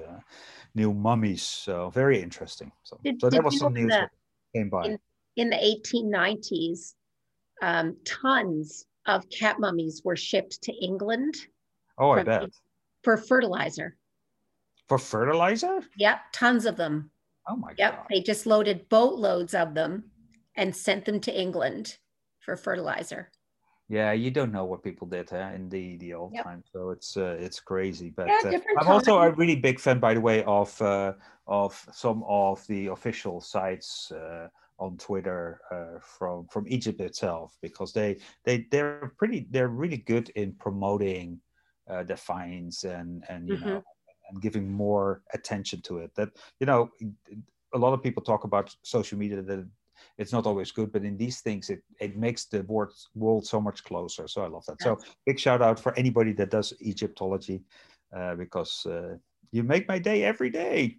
new 0.75 0.93
mummies 0.93 1.43
so 1.43 1.89
very 1.91 2.21
interesting 2.21 2.71
so 2.83 2.99
did, 3.03 3.19
so 3.21 3.29
that 3.29 3.43
was 3.43 3.57
some 3.57 3.73
news 3.73 3.89
that 3.89 4.09
came 4.53 4.69
by 4.69 4.85
in, 4.85 4.99
in 5.37 5.49
the 5.49 5.55
1890s, 5.55 6.93
um, 7.61 7.95
tons 8.05 8.85
of 9.07 9.29
cat 9.29 9.59
mummies 9.59 10.01
were 10.03 10.15
shipped 10.15 10.61
to 10.63 10.73
England. 10.73 11.35
Oh, 11.97 12.11
I 12.11 12.23
bet. 12.23 12.49
For 13.03 13.17
fertilizer. 13.17 13.97
For 14.87 14.97
fertilizer? 14.97 15.81
Yep, 15.97 16.19
tons 16.33 16.65
of 16.65 16.75
them. 16.75 17.11
Oh 17.47 17.55
my 17.55 17.73
yep, 17.77 17.97
god. 17.97 18.05
They 18.09 18.21
just 18.21 18.45
loaded 18.45 18.87
boatloads 18.89 19.53
of 19.53 19.73
them 19.73 20.10
and 20.55 20.75
sent 20.75 21.05
them 21.05 21.19
to 21.21 21.39
England 21.39 21.97
for 22.39 22.55
fertilizer. 22.55 23.31
Yeah, 23.91 24.13
you 24.13 24.31
don't 24.31 24.53
know 24.53 24.63
what 24.63 24.83
people 24.83 25.05
did 25.05 25.29
huh, 25.29 25.51
in 25.53 25.67
the 25.67 25.97
the 25.97 26.13
old 26.13 26.31
yep. 26.33 26.45
time, 26.45 26.63
so 26.71 26.91
it's 26.91 27.17
uh, 27.17 27.35
it's 27.37 27.59
crazy. 27.59 28.09
But 28.09 28.27
yeah, 28.27 28.51
uh, 28.51 28.59
I'm 28.79 28.87
also 28.87 29.19
a 29.19 29.31
really 29.31 29.57
big 29.57 29.81
fan, 29.81 29.99
by 29.99 30.13
the 30.13 30.21
way, 30.21 30.45
of 30.45 30.81
uh, 30.81 31.11
of 31.45 31.85
some 31.91 32.23
of 32.25 32.65
the 32.67 32.87
official 32.87 33.41
sites 33.41 34.09
uh, 34.13 34.47
on 34.79 34.95
Twitter 34.95 35.59
uh, 35.71 35.99
from 35.99 36.47
from 36.47 36.65
Egypt 36.69 37.01
itself 37.01 37.57
because 37.61 37.91
they 37.91 38.17
they 38.45 38.65
they're 38.71 39.11
pretty 39.17 39.47
they're 39.51 39.67
really 39.67 39.97
good 39.97 40.29
in 40.35 40.53
promoting 40.53 41.41
uh, 41.89 42.03
the 42.03 42.15
finds 42.15 42.85
and 42.85 43.25
and 43.27 43.49
you 43.49 43.55
mm-hmm. 43.55 43.69
know 43.69 43.83
and 44.29 44.41
giving 44.41 44.71
more 44.71 45.21
attention 45.33 45.81
to 45.81 45.97
it. 45.97 46.15
That 46.15 46.29
you 46.61 46.65
know 46.65 46.89
a 47.73 47.77
lot 47.77 47.91
of 47.91 48.01
people 48.01 48.23
talk 48.23 48.45
about 48.45 48.73
social 48.83 49.17
media 49.17 49.41
that 49.41 49.67
it's 50.17 50.31
not 50.31 50.45
always 50.45 50.71
good, 50.71 50.91
but 50.91 51.03
in 51.03 51.17
these 51.17 51.41
things 51.41 51.69
it 51.69 51.83
it 51.99 52.17
makes 52.17 52.45
the 52.45 52.63
world 52.63 52.93
world 53.15 53.45
so 53.45 53.61
much 53.61 53.83
closer. 53.83 54.27
So 54.27 54.43
I 54.43 54.47
love 54.47 54.65
that. 54.65 54.81
So 54.81 54.97
big 55.25 55.39
shout 55.39 55.61
out 55.61 55.79
for 55.79 55.97
anybody 55.97 56.33
that 56.33 56.51
does 56.51 56.73
Egyptology 56.81 57.63
uh, 58.15 58.35
because 58.35 58.85
uh, 58.85 59.17
you 59.51 59.63
make 59.63 59.87
my 59.87 59.99
day 59.99 60.23
every 60.23 60.49
day. 60.49 60.97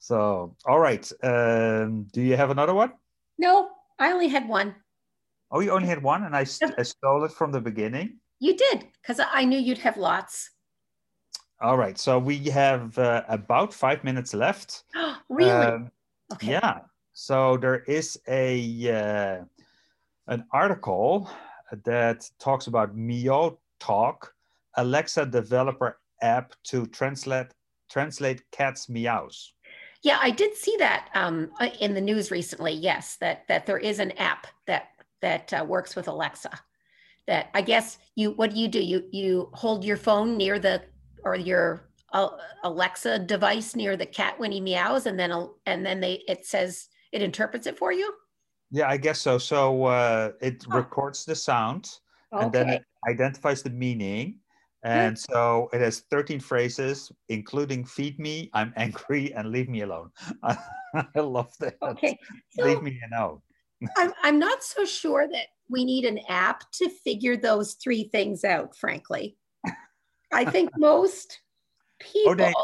So, 0.00 0.56
all 0.64 0.80
right. 0.80 1.10
Um, 1.22 2.04
do 2.10 2.22
you 2.22 2.34
have 2.36 2.50
another 2.50 2.72
one? 2.72 2.92
No, 3.38 3.68
I 3.98 4.12
only 4.12 4.28
had 4.28 4.48
one. 4.48 4.74
Oh, 5.50 5.60
you 5.60 5.70
only 5.72 5.88
had 5.88 6.02
one, 6.02 6.24
and 6.24 6.34
I, 6.34 6.44
st- 6.44 6.74
I 6.78 6.82
stole 6.82 7.24
it 7.24 7.32
from 7.32 7.52
the 7.52 7.60
beginning. 7.60 8.18
You 8.40 8.56
did, 8.56 8.86
because 9.00 9.20
I 9.20 9.44
knew 9.44 9.58
you'd 9.58 9.78
have 9.78 9.98
lots. 9.98 10.50
All 11.60 11.76
right. 11.76 11.98
So 11.98 12.18
we 12.18 12.38
have 12.48 12.98
uh, 12.98 13.24
about 13.28 13.74
five 13.74 14.02
minutes 14.02 14.32
left. 14.32 14.84
really? 15.28 15.66
Um, 15.66 15.90
okay. 16.32 16.52
Yeah. 16.52 16.78
So 17.20 17.58
there 17.58 17.80
is 17.80 18.18
a 18.28 18.48
uh, 18.88 19.44
an 20.28 20.44
article 20.54 21.28
that 21.84 22.30
talks 22.38 22.66
about 22.66 22.96
Meow 22.96 23.58
Talk, 23.78 24.32
Alexa 24.78 25.26
developer 25.26 25.98
app 26.22 26.54
to 26.64 26.86
translate 26.86 27.48
translate 27.90 28.50
cats' 28.52 28.88
meows. 28.88 29.52
Yeah, 30.02 30.18
I 30.22 30.30
did 30.30 30.56
see 30.56 30.74
that 30.78 31.10
um, 31.12 31.50
uh, 31.60 31.68
in 31.78 31.92
the 31.92 32.00
news 32.00 32.30
recently. 32.30 32.72
Yes, 32.72 33.16
that 33.16 33.46
that 33.48 33.66
there 33.66 33.76
is 33.76 33.98
an 33.98 34.12
app 34.12 34.46
that 34.66 34.88
that 35.20 35.52
uh, 35.52 35.62
works 35.62 35.94
with 35.94 36.08
Alexa. 36.08 36.58
That 37.26 37.50
I 37.52 37.60
guess 37.60 37.98
you 38.16 38.30
what 38.30 38.54
do 38.54 38.58
you 38.58 38.66
do? 38.66 38.80
You 38.80 39.04
you 39.12 39.50
hold 39.52 39.84
your 39.84 39.98
phone 39.98 40.38
near 40.38 40.58
the 40.58 40.84
or 41.22 41.36
your 41.36 41.82
uh, 42.14 42.30
Alexa 42.64 43.18
device 43.18 43.76
near 43.76 43.94
the 43.94 44.06
cat 44.06 44.40
when 44.40 44.52
he 44.52 44.60
meows, 44.62 45.04
and 45.04 45.20
then 45.20 45.50
and 45.66 45.84
then 45.84 46.00
they 46.00 46.22
it 46.26 46.46
says 46.46 46.88
it 47.12 47.22
interprets 47.22 47.66
it 47.66 47.78
for 47.78 47.92
you. 47.92 48.12
Yeah, 48.70 48.88
I 48.88 48.96
guess 48.96 49.20
so. 49.20 49.38
So 49.38 49.84
uh, 49.84 50.32
it 50.40 50.64
oh. 50.70 50.76
records 50.76 51.24
the 51.24 51.34
sound, 51.34 51.90
okay. 52.32 52.44
and 52.44 52.52
then 52.52 52.68
it 52.68 52.84
identifies 53.08 53.62
the 53.62 53.70
meaning, 53.70 54.40
and 54.82 55.18
so 55.18 55.68
it 55.72 55.80
has 55.80 56.00
13 56.10 56.40
phrases, 56.40 57.12
including 57.28 57.84
feed 57.84 58.18
me, 58.18 58.50
I'm 58.54 58.72
angry, 58.76 59.32
and 59.34 59.50
leave 59.50 59.68
me 59.68 59.82
alone. 59.82 60.10
I 60.42 61.20
love 61.20 61.52
that. 61.60 61.76
Okay. 61.82 62.18
So 62.50 62.64
leave 62.64 62.82
me 62.82 62.98
alone. 63.12 63.42
I'm, 63.96 64.12
I'm 64.22 64.38
not 64.38 64.62
so 64.62 64.84
sure 64.84 65.28
that 65.28 65.46
we 65.68 65.84
need 65.84 66.04
an 66.04 66.20
app 66.28 66.70
to 66.72 66.88
figure 66.88 67.36
those 67.36 67.74
three 67.74 68.04
things 68.04 68.44
out, 68.44 68.76
frankly. 68.76 69.36
I 70.32 70.44
think 70.44 70.70
most 70.76 71.40
people. 72.00 72.32
Oh, 72.32 72.34
they, 72.34 72.54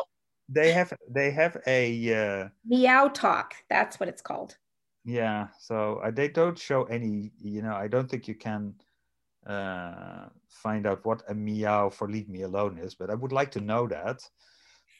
they 0.49 0.73
have 0.73 0.93
they 1.09 1.31
have 1.31 1.57
a 1.67 2.15
uh, 2.15 2.49
meow 2.65 3.09
talk. 3.09 3.55
That's 3.69 3.99
what 3.99 4.09
it's 4.09 4.23
called. 4.23 4.57
Yeah. 5.05 5.49
So 5.59 6.01
uh, 6.05 6.11
they 6.11 6.29
don't 6.29 6.59
show 6.59 6.85
any. 6.85 7.33
You 7.39 7.63
know, 7.63 7.75
I 7.75 7.89
don't 7.89 8.11
think 8.11 8.29
you 8.29 8.35
can 8.35 8.75
uh, 9.47 10.27
find 10.49 10.87
out 10.87 11.05
what 11.05 11.23
a 11.29 11.35
meow 11.35 11.91
for 11.91 12.09
leave 12.09 12.29
me 12.29 12.43
alone 12.43 12.79
is, 12.79 12.95
but 12.95 13.11
I 13.11 13.15
would 13.15 13.33
like 13.33 13.51
to 13.53 13.61
know 13.61 13.87
that. 13.89 14.21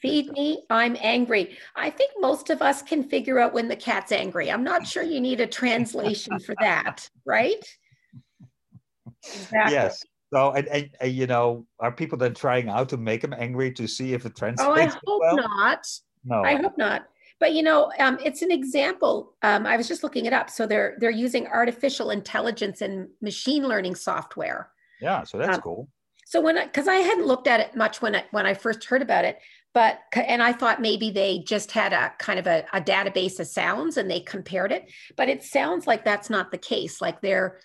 Feed 0.01 0.31
me, 0.31 0.63
I'm 0.69 0.95
angry. 1.01 1.57
I 1.75 1.89
think 1.89 2.11
most 2.19 2.51
of 2.51 2.61
us 2.61 2.83
can 2.83 3.03
figure 3.03 3.39
out 3.39 3.53
when 3.53 3.67
the 3.67 3.75
cat's 3.75 4.11
angry. 4.11 4.51
I'm 4.51 4.63
not 4.63 4.85
sure 4.85 5.01
you 5.01 5.19
need 5.19 5.41
a 5.41 5.47
translation 5.47 6.39
for 6.39 6.55
that, 6.59 7.09
right? 7.25 7.63
Exactly. 9.33 9.73
Yes. 9.73 10.05
So, 10.33 10.51
and, 10.51 10.67
and, 10.67 10.89
and, 10.99 11.11
you 11.11 11.25
know, 11.25 11.65
are 11.79 11.91
people 11.91 12.17
then 12.17 12.33
trying 12.33 12.69
out 12.69 12.89
to 12.89 12.97
make 12.97 13.23
him 13.23 13.33
angry 13.37 13.71
to 13.73 13.87
see 13.87 14.13
if 14.13 14.25
it 14.25 14.35
translates? 14.35 14.67
Oh, 14.67 14.73
I 14.73 14.85
hope 15.05 15.21
well? 15.21 15.35
not. 15.37 15.87
No, 16.25 16.43
I 16.43 16.55
hope 16.55 16.77
not. 16.77 17.07
But 17.39 17.53
you 17.53 17.61
know, 17.61 17.91
um, 17.99 18.17
it's 18.23 18.41
an 18.41 18.51
example. 18.51 19.35
Um, 19.43 19.65
I 19.65 19.77
was 19.77 19.87
just 19.87 20.03
looking 20.03 20.25
it 20.25 20.33
up. 20.33 20.49
So 20.49 20.65
they're 20.65 20.97
they're 20.99 21.11
using 21.11 21.47
artificial 21.47 22.09
intelligence 22.09 22.81
and 22.81 23.09
machine 23.21 23.67
learning 23.67 23.95
software. 23.95 24.71
Yeah, 24.99 25.23
so 25.23 25.37
that's 25.37 25.57
um, 25.57 25.61
cool. 25.61 25.89
So 26.25 26.41
when 26.41 26.57
I 26.57 26.65
because 26.65 26.87
I, 26.87 26.95
I, 26.95 26.99
hadn't 26.99 27.27
looked 27.27 27.47
at 27.47 27.59
it 27.59 27.75
much 27.75 28.01
when 28.01 28.15
I 28.15 28.25
when 28.31 28.45
I 28.45 28.53
first 28.55 28.83
heard 28.85 29.03
about 29.03 29.23
it, 29.23 29.39
but 29.73 29.99
and 30.13 30.41
I 30.41 30.51
thought 30.51 30.81
maybe 30.81 31.11
they 31.11 31.39
just 31.39 31.71
had 31.71 31.93
a 31.93 32.11
kind 32.17 32.39
of 32.39 32.47
a, 32.47 32.65
a 32.73 32.81
database 32.81 33.39
of 33.39 33.47
sounds 33.47 33.97
and 33.97 34.09
they 34.09 34.19
compared 34.19 34.71
it, 34.71 34.91
but 35.15 35.29
it 35.29 35.43
sounds 35.43 35.85
like 35.85 36.03
that's 36.03 36.31
not 36.31 36.49
the 36.49 36.57
case. 36.57 37.01
Like 37.01 37.21
they're 37.21 37.59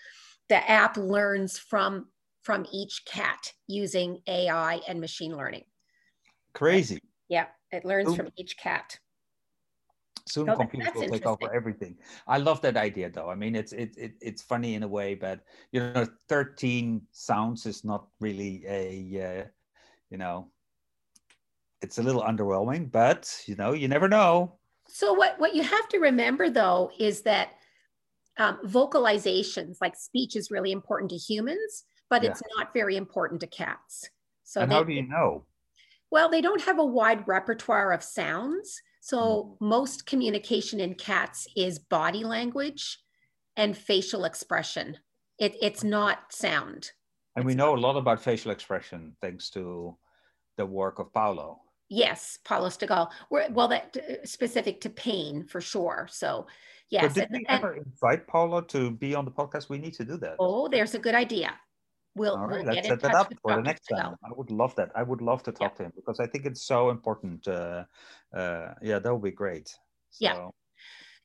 the 0.49 0.69
app 0.69 0.97
learns 0.97 1.57
from 1.57 2.07
from 2.43 2.65
each 2.71 3.03
cat 3.05 3.53
using 3.67 4.21
AI 4.27 4.81
and 4.87 4.99
machine 4.99 5.35
learning. 5.35 5.63
Crazy. 6.53 6.99
Yeah, 7.29 7.47
it 7.71 7.85
learns 7.85 8.09
Ooh. 8.09 8.15
from 8.15 8.29
each 8.37 8.57
cat 8.57 8.99
soon 10.25 10.53
computers 10.55 10.93
will 10.95 11.09
take 11.09 11.25
over 11.25 11.53
everything 11.53 11.97
i 12.27 12.37
love 12.37 12.61
that 12.61 12.77
idea 12.77 13.09
though 13.09 13.29
i 13.29 13.35
mean 13.35 13.55
it's 13.55 13.73
it, 13.73 13.93
it, 13.97 14.13
it's 14.21 14.41
funny 14.41 14.75
in 14.75 14.83
a 14.83 14.87
way 14.87 15.15
but 15.15 15.41
you 15.71 15.79
know 15.79 16.05
13 16.29 17.01
sounds 17.11 17.65
is 17.65 17.83
not 17.83 18.07
really 18.19 18.63
a 18.67 19.41
uh, 19.41 19.43
you 20.09 20.17
know 20.17 20.49
it's 21.81 21.97
a 21.97 22.03
little 22.03 22.23
underwhelming 22.23 22.89
but 22.89 23.37
you 23.45 23.55
know 23.55 23.73
you 23.73 23.87
never 23.87 24.07
know 24.07 24.57
so 24.87 25.13
what 25.13 25.37
what 25.39 25.55
you 25.55 25.63
have 25.63 25.89
to 25.89 25.99
remember 25.99 26.49
though 26.49 26.91
is 26.99 27.21
that 27.21 27.53
um, 28.37 28.59
vocalizations 28.65 29.77
like 29.81 29.95
speech 29.95 30.35
is 30.35 30.49
really 30.49 30.71
important 30.71 31.11
to 31.11 31.17
humans 31.17 31.83
but 32.09 32.23
yeah. 32.23 32.29
it's 32.29 32.41
not 32.57 32.73
very 32.73 32.95
important 32.95 33.41
to 33.41 33.47
cats 33.47 34.09
so 34.43 34.61
and 34.61 34.71
they, 34.71 34.75
how 34.75 34.83
do 34.83 34.93
you 34.93 35.07
know 35.07 35.45
well 36.11 36.29
they 36.29 36.41
don't 36.41 36.61
have 36.61 36.79
a 36.79 36.85
wide 36.85 37.27
repertoire 37.27 37.91
of 37.91 38.03
sounds 38.03 38.81
so 39.03 39.17
mm-hmm. 39.19 39.67
most 39.67 40.05
communication 40.05 40.79
in 40.79 40.93
cats 40.95 41.45
is 41.57 41.77
body 41.77 42.23
language 42.23 42.99
and 43.57 43.77
facial 43.77 44.23
expression. 44.23 44.97
It, 45.37 45.57
it's 45.61 45.83
not 45.83 46.31
sound. 46.31 46.91
And 47.35 47.43
it's 47.43 47.45
we 47.45 47.53
know 47.53 47.75
a 47.75 47.77
lot 47.77 47.97
about 47.97 48.21
facial 48.21 48.51
expression 48.51 49.13
thanks 49.19 49.49
to 49.49 49.97
the 50.55 50.65
work 50.65 50.99
of 50.99 51.11
Paulo. 51.11 51.59
Yes, 51.89 52.39
Paulo 52.45 52.69
Steagall. 52.69 53.11
Well, 53.29 53.67
that 53.67 53.97
uh, 53.97 54.25
specific 54.25 54.79
to 54.81 54.89
pain 54.89 55.45
for 55.47 55.59
sure. 55.59 56.07
So, 56.09 56.47
yes. 56.89 57.13
But 57.13 57.13
did 57.13 57.29
we 57.31 57.45
and, 57.49 57.59
ever 57.59 57.75
invite 57.75 58.25
Paulo 58.25 58.61
to 58.61 58.89
be 58.89 59.15
on 59.15 59.25
the 59.25 59.31
podcast? 59.31 59.67
We 59.67 59.79
need 59.79 59.95
to 59.95 60.05
do 60.05 60.15
that. 60.17 60.37
Oh, 60.39 60.69
there's 60.69 60.95
a 60.95 60.99
good 60.99 61.13
idea. 61.13 61.53
We'll, 62.15 62.35
All 62.35 62.45
right, 62.45 62.63
we'll 62.63 62.75
let's 62.75 62.87
set 62.87 62.99
that 63.01 63.15
up 63.15 63.33
for 63.41 63.55
the 63.55 63.61
next 63.61 63.87
time. 63.87 64.15
I 64.23 64.29
would 64.35 64.51
love 64.51 64.75
that. 64.75 64.91
I 64.95 65.01
would 65.01 65.21
love 65.21 65.41
to 65.43 65.51
talk 65.51 65.73
yeah. 65.73 65.77
to 65.77 65.83
him 65.85 65.93
because 65.95 66.19
I 66.19 66.27
think 66.27 66.45
it's 66.45 66.61
so 66.61 66.91
important. 66.91 67.47
Uh, 67.47 67.85
uh, 68.35 68.73
yeah, 68.81 68.99
that 68.99 69.11
would 69.11 69.23
be 69.23 69.31
great. 69.31 69.69
So. 69.69 69.77
Yeah. 70.19 70.49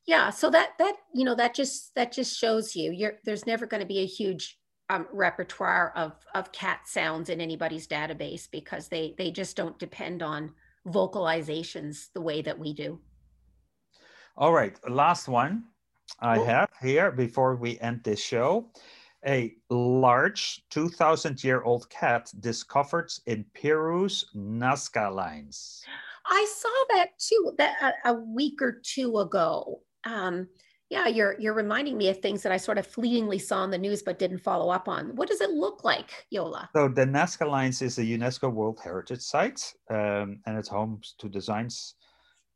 Yeah. 0.07 0.29
So 0.31 0.49
that 0.49 0.71
that 0.79 0.95
you 1.13 1.25
know 1.25 1.35
that 1.35 1.53
just 1.53 1.93
that 1.93 2.11
just 2.11 2.35
shows 2.35 2.75
you 2.75 2.91
you're 2.91 3.19
there's 3.23 3.45
never 3.45 3.67
going 3.67 3.81
to 3.81 3.87
be 3.87 3.99
a 3.99 4.05
huge 4.05 4.57
um, 4.89 5.07
repertoire 5.13 5.93
of 5.95 6.13
of 6.33 6.51
cat 6.51 6.87
sounds 6.87 7.29
in 7.29 7.39
anybody's 7.39 7.87
database 7.87 8.49
because 8.49 8.87
they 8.87 9.13
they 9.19 9.29
just 9.29 9.55
don't 9.55 9.77
depend 9.77 10.23
on 10.23 10.53
vocalizations 10.87 12.07
the 12.15 12.21
way 12.21 12.41
that 12.41 12.57
we 12.57 12.73
do. 12.73 12.99
All 14.35 14.53
right, 14.53 14.75
last 14.89 15.27
one 15.27 15.65
I 16.19 16.37
Cool. 16.37 16.45
have 16.45 16.69
here 16.81 17.11
before 17.11 17.55
we 17.55 17.77
end 17.79 18.03
this 18.03 18.19
show. 18.19 18.71
A 19.27 19.53
large 19.69 20.63
2,000 20.69 21.43
year 21.43 21.61
old 21.63 21.89
cat 21.89 22.31
discovered 22.39 23.11
in 23.25 23.45
Peru's 23.53 24.25
Nazca 24.35 25.13
lines. 25.13 25.83
I 26.25 26.47
saw 26.55 26.95
that 26.95 27.17
too 27.17 27.53
that 27.57 27.95
a, 28.05 28.11
a 28.11 28.13
week 28.13 28.61
or 28.61 28.79
two 28.83 29.17
ago. 29.19 29.81
Um, 30.05 30.47
yeah, 30.89 31.07
you're 31.07 31.35
you're 31.39 31.53
reminding 31.53 31.97
me 31.97 32.09
of 32.09 32.19
things 32.19 32.41
that 32.43 32.51
I 32.51 32.57
sort 32.57 32.77
of 32.77 32.87
fleetingly 32.87 33.39
saw 33.39 33.63
in 33.63 33.71
the 33.71 33.77
news 33.77 34.01
but 34.01 34.19
didn't 34.19 34.39
follow 34.39 34.69
up 34.69 34.87
on. 34.87 35.15
What 35.15 35.27
does 35.27 35.41
it 35.41 35.51
look 35.51 35.83
like, 35.83 36.25
Jolle? 36.33 36.67
So 36.75 36.87
the 36.87 37.05
Nazca 37.05 37.47
Lines 37.47 37.81
is 37.81 37.97
a 37.99 38.03
UNESCO 38.03 38.51
World 38.51 38.79
Heritage 38.83 39.21
Site, 39.21 39.73
um, 39.89 40.39
and 40.45 40.57
it's 40.57 40.69
home 40.69 41.01
to 41.19 41.29
designs 41.29 41.95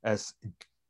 as 0.04 0.34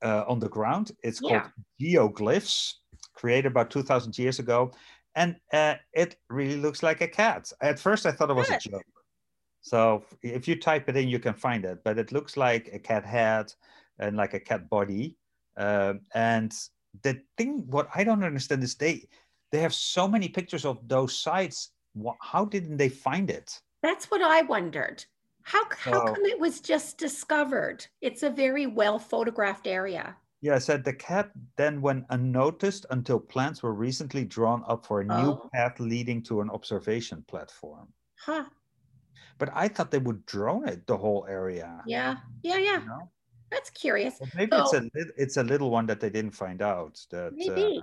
uh, 0.04 0.24
on 0.28 0.40
the 0.40 0.50
ground. 0.50 0.92
It's 1.04 1.20
Yeah. 1.22 1.42
called 1.42 1.52
geoglyphs, 1.82 2.76
created 3.14 3.48
about 3.48 3.72
2,000 3.72 4.18
years 4.18 4.40
ago, 4.40 4.72
and 5.16 5.36
uh, 5.52 5.76
it 5.94 6.18
really 6.30 6.58
looks 6.58 6.84
like 6.84 7.02
a 7.02 7.08
cat. 7.08 7.52
At 7.62 7.80
first, 7.80 8.06
I 8.06 8.12
thought 8.12 8.30
it 8.30 8.36
was 8.36 8.50
a 8.50 8.58
joke. 8.58 8.84
So 9.62 10.04
if 10.22 10.48
you 10.48 10.60
type 10.60 10.90
it 10.90 10.98
in, 10.98 11.08
you 11.08 11.20
can 11.20 11.34
find 11.34 11.64
it, 11.66 11.84
but 11.84 11.98
it 11.98 12.12
looks 12.12 12.36
like 12.36 12.70
a 12.74 12.80
cat 12.80 13.06
head 13.06 13.54
and 14.00 14.18
like 14.18 14.34
a 14.34 14.40
cat 14.40 14.70
body. 14.70 15.16
Um, 15.56 16.02
and 16.14 16.54
the 17.04 17.22
thing, 17.38 17.66
what 17.68 17.88
I 17.96 18.04
don't 18.04 18.24
understand 18.24 18.64
is 18.64 18.76
they 18.76 19.08
they 19.52 19.60
have 19.60 19.74
so 19.74 20.08
many 20.08 20.28
pictures 20.28 20.66
of 20.66 20.86
those 20.88 21.16
sites. 21.18 21.70
How 22.22 22.44
didn't 22.46 22.78
they 22.78 22.90
find 22.90 23.30
it? 23.30 23.62
That's 23.84 24.10
what 24.10 24.22
I 24.22 24.42
wondered. 24.42 25.06
How 25.44 25.64
how 25.78 25.92
So- 25.92 26.14
come 26.14 26.26
it 26.26 26.40
was 26.40 26.60
just 26.60 26.98
discovered? 26.98 27.86
It's 28.02 28.24
a 28.24 28.30
very 28.30 28.66
well 28.66 28.98
photographed 29.00 29.68
area. 29.68 30.18
Yeah, 30.44 30.56
I 30.56 30.60
said 30.60 30.84
the 30.84 30.92
cat 30.92 31.32
then 31.56 31.80
went 31.80 32.06
unnoticed 32.10 32.86
until 32.90 33.18
plans 33.18 33.64
were 33.64 33.74
recently 33.74 34.26
drawn 34.26 34.62
up 34.68 34.86
for 34.86 35.00
a 35.00 35.06
new 35.06 35.40
Oh. 35.40 35.50
path 35.54 35.80
leading 35.80 36.22
to 36.24 36.42
an 36.42 36.50
observation 36.50 37.24
platform. 37.30 37.94
Huh. 38.20 38.50
But 39.38 39.52
I 39.54 39.70
thought 39.70 39.90
they 39.90 40.00
would 40.04 40.26
drone 40.26 40.68
it 40.68 40.86
the 40.86 40.98
whole 40.98 41.26
area. 41.30 41.82
Yeah. 41.88 42.18
Yeah, 42.42 42.58
yeah. 42.58 42.82
You 42.82 42.88
know? 42.88 43.10
That's 43.52 43.70
curious. 43.70 44.16
But 44.20 44.36
maybe 44.36 44.58
it's 44.58 44.74
a 44.74 44.90
it's 45.16 45.38
a 45.38 45.44
little 45.44 45.72
one 45.72 45.86
that 45.86 46.02
they 46.02 46.10
didn't 46.10 46.36
find 46.36 46.62
out. 46.62 47.00
That 47.10 47.28
uh, 47.28 47.36
Maybe. 47.36 47.82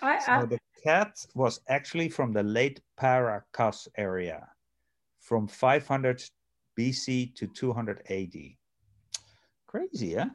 I, 0.00 0.18
so 0.20 0.32
I 0.32 0.44
the 0.46 0.58
cat 0.82 1.26
was 1.34 1.60
actually 1.68 2.08
from 2.08 2.32
the 2.32 2.42
late 2.42 2.80
Paracas 2.96 3.88
area, 3.98 4.48
from 5.20 5.46
500 5.46 6.24
BC 6.78 7.34
to 7.34 7.46
200 7.46 8.02
AD. 8.08 8.56
Crazy, 9.66 10.08
yeah? 10.16 10.30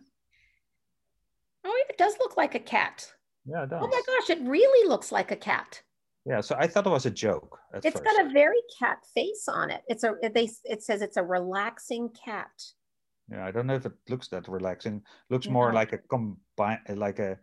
Oh, 1.67 1.83
it 1.89 1.97
does 1.97 2.15
look 2.19 2.37
like 2.37 2.55
a 2.55 2.59
cat. 2.59 3.11
Yeah, 3.45 3.63
it 3.63 3.69
does. 3.69 3.81
Oh 3.83 3.87
my 3.87 4.01
gosh, 4.05 4.29
it 4.29 4.39
really 4.41 4.87
looks 4.87 5.11
like 5.11 5.31
a 5.31 5.35
cat. 5.35 5.81
Yeah, 6.25 6.41
so 6.41 6.55
I 6.59 6.67
thought 6.67 6.85
it 6.85 6.89
was 6.89 7.05
a 7.05 7.11
joke 7.11 7.57
at 7.73 7.85
It's 7.85 7.97
first. 7.97 8.03
got 8.03 8.25
a 8.25 8.29
very 8.29 8.61
cat 8.77 8.97
face 9.15 9.47
on 9.47 9.69
it. 9.71 9.81
It's 9.87 10.03
a 10.03 10.15
they 10.33 10.49
it 10.65 10.83
says 10.83 11.01
it's 11.01 11.17
a 11.17 11.23
relaxing 11.23 12.09
cat. 12.09 12.51
Yeah, 13.31 13.45
I 13.45 13.51
don't 13.51 13.67
know 13.67 13.75
if 13.75 13.85
it 13.85 13.93
looks 14.09 14.27
that 14.29 14.47
relaxing. 14.47 15.03
Looks 15.29 15.47
more 15.47 15.73
like 15.73 15.93
a 15.93 15.97
combine, 15.97 16.79
like 16.89 17.19
a 17.19 17.37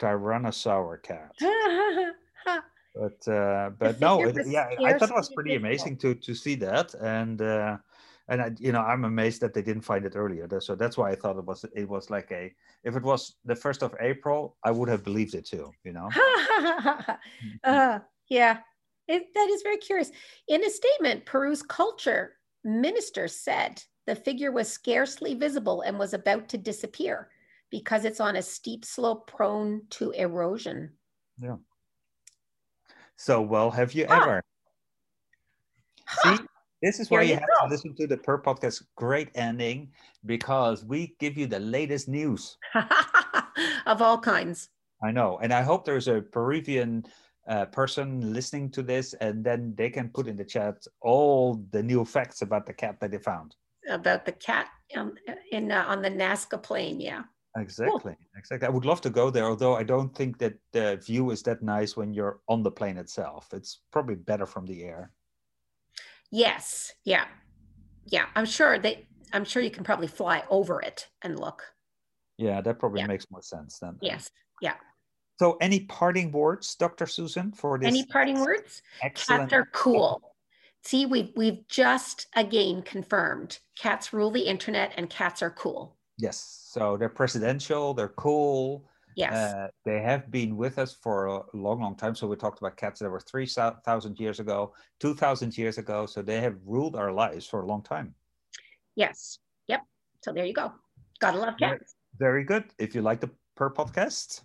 tyrannosaur 0.00 1.02
cat. 1.02 1.32
But 2.92 3.28
uh, 3.32 3.70
but 3.78 4.00
no, 4.00 4.20
it, 4.26 4.36
yeah, 4.48 4.68
I 4.84 4.94
thought 4.94 5.10
it 5.10 5.14
was 5.14 5.30
pretty 5.30 5.54
amazing 5.54 5.96
to 5.98 6.14
to 6.16 6.34
see 6.34 6.56
that, 6.56 6.92
and 6.94 7.40
uh, 7.40 7.76
and 8.30 8.40
I, 8.40 8.50
you 8.58 8.72
know 8.72 8.80
I'm 8.80 9.04
amazed 9.04 9.42
that 9.42 9.52
they 9.52 9.60
didn't 9.60 9.82
find 9.82 10.06
it 10.06 10.14
earlier. 10.16 10.48
So 10.60 10.74
that's 10.74 10.96
why 10.96 11.10
I 11.10 11.16
thought 11.16 11.36
it 11.36 11.44
was 11.44 11.64
it 11.74 11.88
was 11.88 12.08
like 12.08 12.30
a 12.30 12.54
if 12.84 12.96
it 12.96 13.02
was 13.02 13.34
the 13.44 13.56
first 13.56 13.82
of 13.82 13.94
April, 14.00 14.56
I 14.64 14.70
would 14.70 14.88
have 14.88 15.04
believed 15.04 15.34
it 15.34 15.44
too. 15.44 15.70
You 15.84 15.92
know. 15.92 16.08
uh, 17.64 17.98
yeah, 18.28 18.58
it, 19.08 19.34
that 19.34 19.48
is 19.50 19.62
very 19.62 19.78
curious. 19.78 20.10
In 20.48 20.64
a 20.64 20.70
statement, 20.70 21.26
Peru's 21.26 21.62
culture 21.62 22.36
minister 22.62 23.26
said 23.26 23.82
the 24.06 24.14
figure 24.14 24.52
was 24.52 24.70
scarcely 24.70 25.34
visible 25.34 25.82
and 25.82 25.98
was 25.98 26.14
about 26.14 26.48
to 26.50 26.58
disappear 26.58 27.30
because 27.70 28.04
it's 28.04 28.20
on 28.20 28.36
a 28.36 28.42
steep 28.42 28.84
slope 28.84 29.28
prone 29.28 29.82
to 29.90 30.12
erosion. 30.12 30.92
Yeah. 31.42 31.56
So 33.16 33.42
well, 33.42 33.72
have 33.72 33.92
you 33.92 34.04
ever? 34.04 34.42
Huh. 36.06 36.36
See, 36.36 36.44
this 36.82 37.00
is 37.00 37.10
why 37.10 37.22
you 37.22 37.30
you 37.30 37.34
have 37.34 37.48
go. 37.60 37.66
to 37.66 37.70
listen 37.70 37.94
to 37.96 38.06
the 38.06 38.16
Purr 38.16 38.40
Podcast 38.42 38.82
great 38.96 39.30
ending 39.34 39.90
because 40.24 40.84
we 40.84 41.14
give 41.18 41.36
you 41.36 41.46
the 41.46 41.60
latest 41.60 42.08
news. 42.08 42.56
of 43.86 44.02
all 44.02 44.18
kinds. 44.18 44.68
I 45.02 45.10
know, 45.10 45.38
and 45.42 45.52
I 45.52 45.62
hope 45.62 45.84
there's 45.84 46.08
a 46.08 46.20
Peruvian 46.20 47.04
uh, 47.48 47.66
person 47.66 48.32
listening 48.32 48.70
to 48.70 48.82
this, 48.82 49.14
and 49.14 49.42
then 49.44 49.74
they 49.76 49.90
can 49.90 50.08
put 50.10 50.26
in 50.26 50.36
the 50.36 50.44
chat 50.44 50.86
all 51.00 51.64
the 51.70 51.82
new 51.82 52.04
facts 52.04 52.42
about 52.42 52.66
the 52.66 52.72
cat 52.72 53.00
that 53.00 53.10
they 53.10 53.18
found. 53.18 53.56
About 53.88 54.24
the 54.24 54.32
cat 54.32 54.68
um, 54.96 55.14
in 55.52 55.72
uh, 55.72 55.84
on 55.88 56.02
the 56.02 56.10
Nazca 56.10 56.62
plain, 56.62 57.00
yeah. 57.00 57.22
Exactly, 57.56 58.14
exactly. 58.36 58.68
I 58.68 58.70
would 58.70 58.84
love 58.84 59.00
to 59.00 59.10
go 59.10 59.30
there, 59.30 59.46
although 59.46 59.74
I 59.74 59.82
don't 59.82 60.14
think 60.14 60.38
that 60.38 60.54
the 60.72 61.02
view 61.04 61.30
is 61.30 61.42
that 61.42 61.62
nice 61.62 61.96
when 61.96 62.14
you're 62.14 62.40
on 62.48 62.62
the 62.62 62.70
plain 62.70 62.96
itself. 62.96 63.48
It's 63.52 63.80
probably 63.90 64.14
better 64.14 64.46
from 64.46 64.66
the 64.66 64.84
air. 64.84 65.10
Yes, 66.30 66.92
yeah, 67.04 67.26
yeah. 68.06 68.26
I'm 68.34 68.46
sure 68.46 68.78
they. 68.78 69.06
I'm 69.32 69.44
sure 69.44 69.62
you 69.62 69.70
can 69.70 69.84
probably 69.84 70.08
fly 70.08 70.42
over 70.50 70.80
it 70.82 71.08
and 71.22 71.38
look. 71.38 71.62
Yeah, 72.36 72.60
that 72.62 72.78
probably 72.78 73.00
Yeah. 73.00 73.06
makes 73.06 73.30
more 73.30 73.42
sense 73.42 73.78
then. 73.78 73.96
Yes. 74.00 74.30
Yeah. 74.60 74.74
So, 75.38 75.56
any 75.60 75.80
parting 75.80 76.32
words, 76.32 76.74
Dr. 76.74 77.06
Susan, 77.06 77.52
for 77.52 77.78
this? 77.78 77.88
Any 77.88 78.04
parting 78.06 78.40
words? 78.40 78.82
Excellent. 79.02 79.50
Cats 79.50 79.52
are 79.52 79.66
cool. 79.72 80.34
See, 80.82 81.06
we've 81.06 81.30
we've 81.36 81.66
just 81.68 82.26
again 82.36 82.82
confirmed 82.82 83.58
cats 83.76 84.12
rule 84.12 84.30
the 84.30 84.40
internet 84.46 84.92
and 84.96 85.10
cats 85.10 85.42
are 85.42 85.50
cool. 85.50 85.96
Yes. 86.18 86.66
So 86.70 86.96
they're 86.96 87.08
presidential. 87.08 87.94
They're 87.94 88.08
cool. 88.16 88.88
Yes. 89.20 89.54
Uh, 89.54 89.68
they 89.84 90.00
have 90.00 90.30
been 90.30 90.56
with 90.56 90.78
us 90.78 90.94
for 91.02 91.26
a 91.26 91.42
long, 91.56 91.80
long 91.80 91.96
time. 91.96 92.14
So 92.14 92.26
we 92.26 92.36
talked 92.36 92.58
about 92.58 92.76
cats 92.76 93.00
that 93.00 93.10
were 93.10 93.20
3,000 93.20 94.18
years 94.18 94.40
ago, 94.40 94.74
2,000 95.00 95.56
years 95.58 95.78
ago. 95.78 96.06
So 96.06 96.22
they 96.22 96.40
have 96.40 96.56
ruled 96.64 96.96
our 96.96 97.12
lives 97.12 97.46
for 97.46 97.60
a 97.62 97.66
long 97.66 97.82
time. 97.82 98.14
yes. 98.96 99.38
Yep. 99.68 99.82
So 100.24 100.32
there 100.32 100.44
you 100.44 100.52
go. 100.54 100.72
Gotta 101.20 101.38
love 101.38 101.54
cats. 101.58 101.94
Very 102.18 102.44
good. 102.44 102.64
If 102.78 102.94
you 102.94 103.02
like 103.02 103.20
the 103.20 103.30
Purr 103.56 103.70
podcast, 103.70 104.42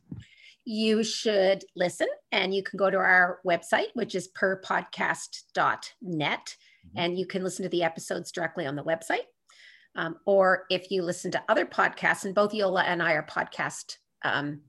You 0.67 1.03
should 1.03 1.63
listen 1.75 2.07
and 2.31 2.51
you 2.53 2.63
can 2.63 2.77
go 2.77 2.89
to 2.89 2.97
our 2.97 3.39
website, 3.45 3.89
which 3.93 4.15
is 4.15 4.27
purrpodcast.net, 4.29 6.55
Mhm. 6.85 6.91
and 6.95 7.19
you 7.19 7.25
can 7.27 7.43
listen 7.43 7.63
to 7.63 7.69
the 7.69 7.83
episodes 7.83 8.31
directly 8.31 8.65
on 8.65 8.75
the 8.75 8.83
website. 8.83 9.25
Um, 9.95 10.17
or 10.25 10.65
if 10.69 10.91
you 10.91 11.03
listen 11.03 11.31
to 11.31 11.43
other 11.47 11.65
podcasts, 11.65 12.25
and 12.25 12.35
both 12.35 12.51
Jolle 12.51 12.79
and 12.79 13.01
I 13.01 13.13
are 13.13 13.25
podcast 13.25 13.97
um, 14.33 14.61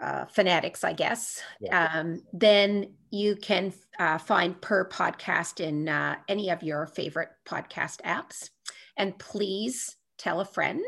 uh, 0.00 0.24
fanatics, 0.26 0.84
I 0.84 0.92
guess, 0.92 1.42
Yeah. 1.60 1.88
um, 1.94 2.22
then 2.32 2.94
you 3.10 3.34
can 3.36 3.72
uh, 3.98 4.18
find 4.18 4.60
Purr 4.60 4.88
Podcast 4.88 5.60
in 5.60 5.88
uh, 5.88 6.16
any 6.28 6.50
of 6.50 6.62
your 6.62 6.86
favorite 6.86 7.30
podcast 7.44 8.00
apps. 8.02 8.50
And 8.96 9.18
please 9.18 9.96
tell 10.16 10.40
a 10.40 10.44
friend 10.44 10.84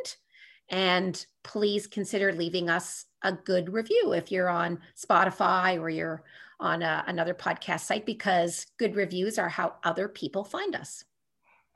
and 0.68 1.24
please 1.42 1.86
consider 1.88 2.32
leaving 2.32 2.70
us 2.70 3.06
a 3.22 3.32
good 3.32 3.72
review 3.72 4.12
if 4.12 4.30
you're 4.30 4.48
on 4.48 4.78
Spotify 4.96 5.80
or 5.80 5.88
you're 5.90 6.22
on 6.60 6.82
a, 6.82 7.02
another 7.08 7.34
podcast 7.34 7.80
site, 7.80 8.06
because 8.06 8.66
good 8.78 8.94
reviews 8.94 9.38
are 9.38 9.48
how 9.48 9.74
other 9.82 10.08
people 10.08 10.44
find 10.44 10.76
us. 10.76 11.04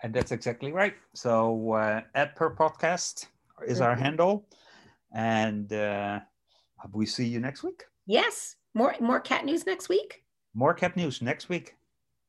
and 0.03 0.13
that's 0.15 0.33
exactly 0.33 0.71
right. 0.71 0.95
So 1.15 1.73
uh, 1.73 2.03
at 2.15 2.37
Purr 2.37 2.55
podcast 2.55 3.27
is 3.67 3.81
our 3.81 3.97
Mhm. 3.97 4.01
handle. 4.01 4.47
And 5.15 5.73
uh, 5.73 6.21
we 6.93 7.07
see 7.07 7.27
you 7.27 7.41
next 7.41 7.63
week. 7.63 7.85
Yes, 8.07 8.57
more 8.75 8.95
more 9.01 9.21
cat 9.21 9.45
news 9.45 9.65
next 9.67 9.89
week. 9.89 10.25
More 10.55 10.75
cat 10.75 10.97
news 10.97 11.23
next 11.23 11.49
week. 11.49 11.77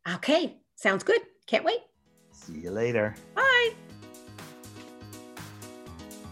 Okay, 0.08 0.58
sounds 0.76 1.04
good. 1.04 1.21
Can't 1.48 1.65
wait. 1.65 1.80
See 2.32 2.60
you 2.60 2.71
later. 2.71 3.15
Bye. 3.36 3.74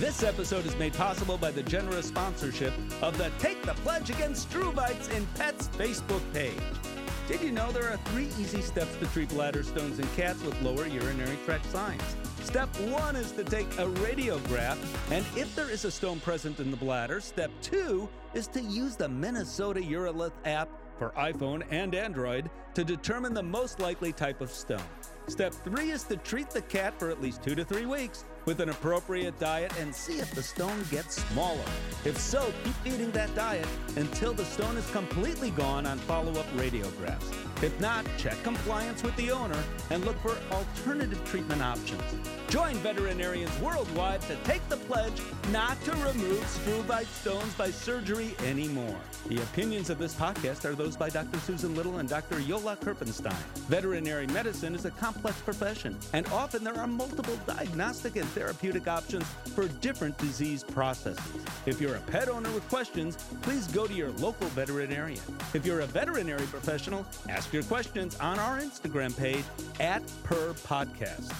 This 0.00 0.22
episode 0.22 0.64
is 0.64 0.74
made 0.76 0.94
possible 0.94 1.36
by 1.36 1.50
the 1.50 1.62
generous 1.62 2.06
sponsorship 2.06 2.72
of 3.02 3.18
the 3.18 3.30
Take 3.38 3.62
the 3.64 3.74
Pledge 3.74 4.08
Against 4.08 4.48
Struvites 4.48 5.14
in 5.14 5.26
Pets 5.34 5.68
Facebook 5.76 6.22
page. 6.32 6.54
Did 7.28 7.42
you 7.42 7.52
know 7.52 7.70
there 7.70 7.92
are 7.92 7.98
three 8.06 8.28
easy 8.38 8.62
steps 8.62 8.96
to 8.96 9.06
treat 9.08 9.28
bladder 9.28 9.62
stones 9.62 9.98
in 9.98 10.06
cats 10.16 10.42
with 10.42 10.58
lower 10.62 10.86
urinary 10.86 11.36
tract 11.44 11.66
signs? 11.66 12.02
Step 12.42 12.74
one 12.80 13.14
is 13.14 13.30
to 13.32 13.44
take 13.44 13.66
a 13.74 13.84
radiograph, 14.00 14.78
and 15.10 15.22
if 15.36 15.54
there 15.54 15.68
is 15.68 15.84
a 15.84 15.90
stone 15.90 16.18
present 16.20 16.60
in 16.60 16.70
the 16.70 16.78
bladder, 16.78 17.20
step 17.20 17.50
two 17.60 18.08
is 18.32 18.46
to 18.46 18.62
use 18.62 18.96
the 18.96 19.08
Minnesota 19.08 19.80
Urolith 19.80 20.32
app 20.46 20.70
for 20.98 21.10
iPhone 21.10 21.62
and 21.70 21.94
Android 21.94 22.48
to 22.72 22.84
determine 22.84 23.34
the 23.34 23.42
most 23.42 23.80
likely 23.80 24.14
type 24.14 24.40
of 24.40 24.50
stone. 24.50 24.80
Step 25.26 25.52
three 25.52 25.90
is 25.90 26.04
to 26.04 26.16
treat 26.16 26.48
the 26.48 26.62
cat 26.62 26.98
for 26.98 27.10
at 27.10 27.20
least 27.20 27.42
two 27.42 27.54
to 27.54 27.64
three 27.66 27.84
weeks 27.84 28.24
with 28.44 28.60
an 28.60 28.68
appropriate 28.68 29.38
diet 29.38 29.72
and 29.78 29.94
see 29.94 30.18
if 30.18 30.30
the 30.34 30.42
stone 30.42 30.84
gets 30.90 31.22
smaller. 31.28 31.64
If 32.04 32.18
so, 32.18 32.52
keep 32.64 32.74
feeding 32.76 33.10
that 33.12 33.34
diet 33.34 33.66
until 33.96 34.32
the 34.32 34.44
stone 34.44 34.76
is 34.76 34.90
completely 34.90 35.50
gone 35.50 35.86
on 35.86 35.98
follow 35.98 36.32
up 36.32 36.46
radiographs. 36.56 37.49
If 37.62 37.78
not, 37.78 38.06
check 38.16 38.42
compliance 38.42 39.02
with 39.02 39.14
the 39.16 39.30
owner 39.30 39.62
and 39.90 40.02
look 40.06 40.18
for 40.20 40.34
alternative 40.50 41.22
treatment 41.26 41.60
options. 41.60 42.02
Join 42.48 42.74
veterinarians 42.76 43.56
worldwide 43.60 44.22
to 44.22 44.36
take 44.44 44.66
the 44.70 44.78
pledge 44.78 45.20
not 45.52 45.78
to 45.84 45.92
remove 45.92 46.40
struvite 46.44 47.06
stones 47.06 47.52
by 47.54 47.70
surgery 47.70 48.34
anymore. 48.46 48.96
The 49.28 49.42
opinions 49.42 49.90
of 49.90 49.98
this 49.98 50.14
podcast 50.14 50.64
are 50.64 50.74
those 50.74 50.96
by 50.96 51.10
Dr. 51.10 51.38
Susan 51.40 51.74
Little 51.76 51.98
and 51.98 52.08
Dr. 52.08 52.40
Jolle 52.40 52.76
Kirpensteijn. 52.76 53.34
Veterinary 53.68 54.26
medicine 54.28 54.74
is 54.74 54.86
a 54.86 54.90
complex 54.92 55.38
profession, 55.42 55.96
and 56.14 56.26
often 56.28 56.64
there 56.64 56.78
are 56.78 56.86
multiple 56.86 57.38
diagnostic 57.46 58.16
and 58.16 58.26
therapeutic 58.30 58.88
options 58.88 59.24
for 59.54 59.68
different 59.80 60.16
disease 60.16 60.64
processes. 60.64 61.22
If 61.66 61.80
you're 61.80 61.96
a 61.96 62.00
pet 62.00 62.28
owner 62.30 62.50
with 62.50 62.66
questions, 62.70 63.16
please 63.42 63.66
go 63.66 63.86
to 63.86 63.92
your 63.92 64.10
local 64.12 64.48
veterinarian. 64.48 65.20
If 65.52 65.66
you're 65.66 65.80
a 65.80 65.86
veterinary 65.86 66.46
professional, 66.46 67.06
ask 67.28 67.49
your 67.52 67.62
questions 67.64 68.16
on 68.20 68.38
our 68.38 68.58
Instagram 68.58 69.16
page 69.16 69.44
at 69.78 70.02
Purr 70.24 70.54
Podcast. 70.66 71.32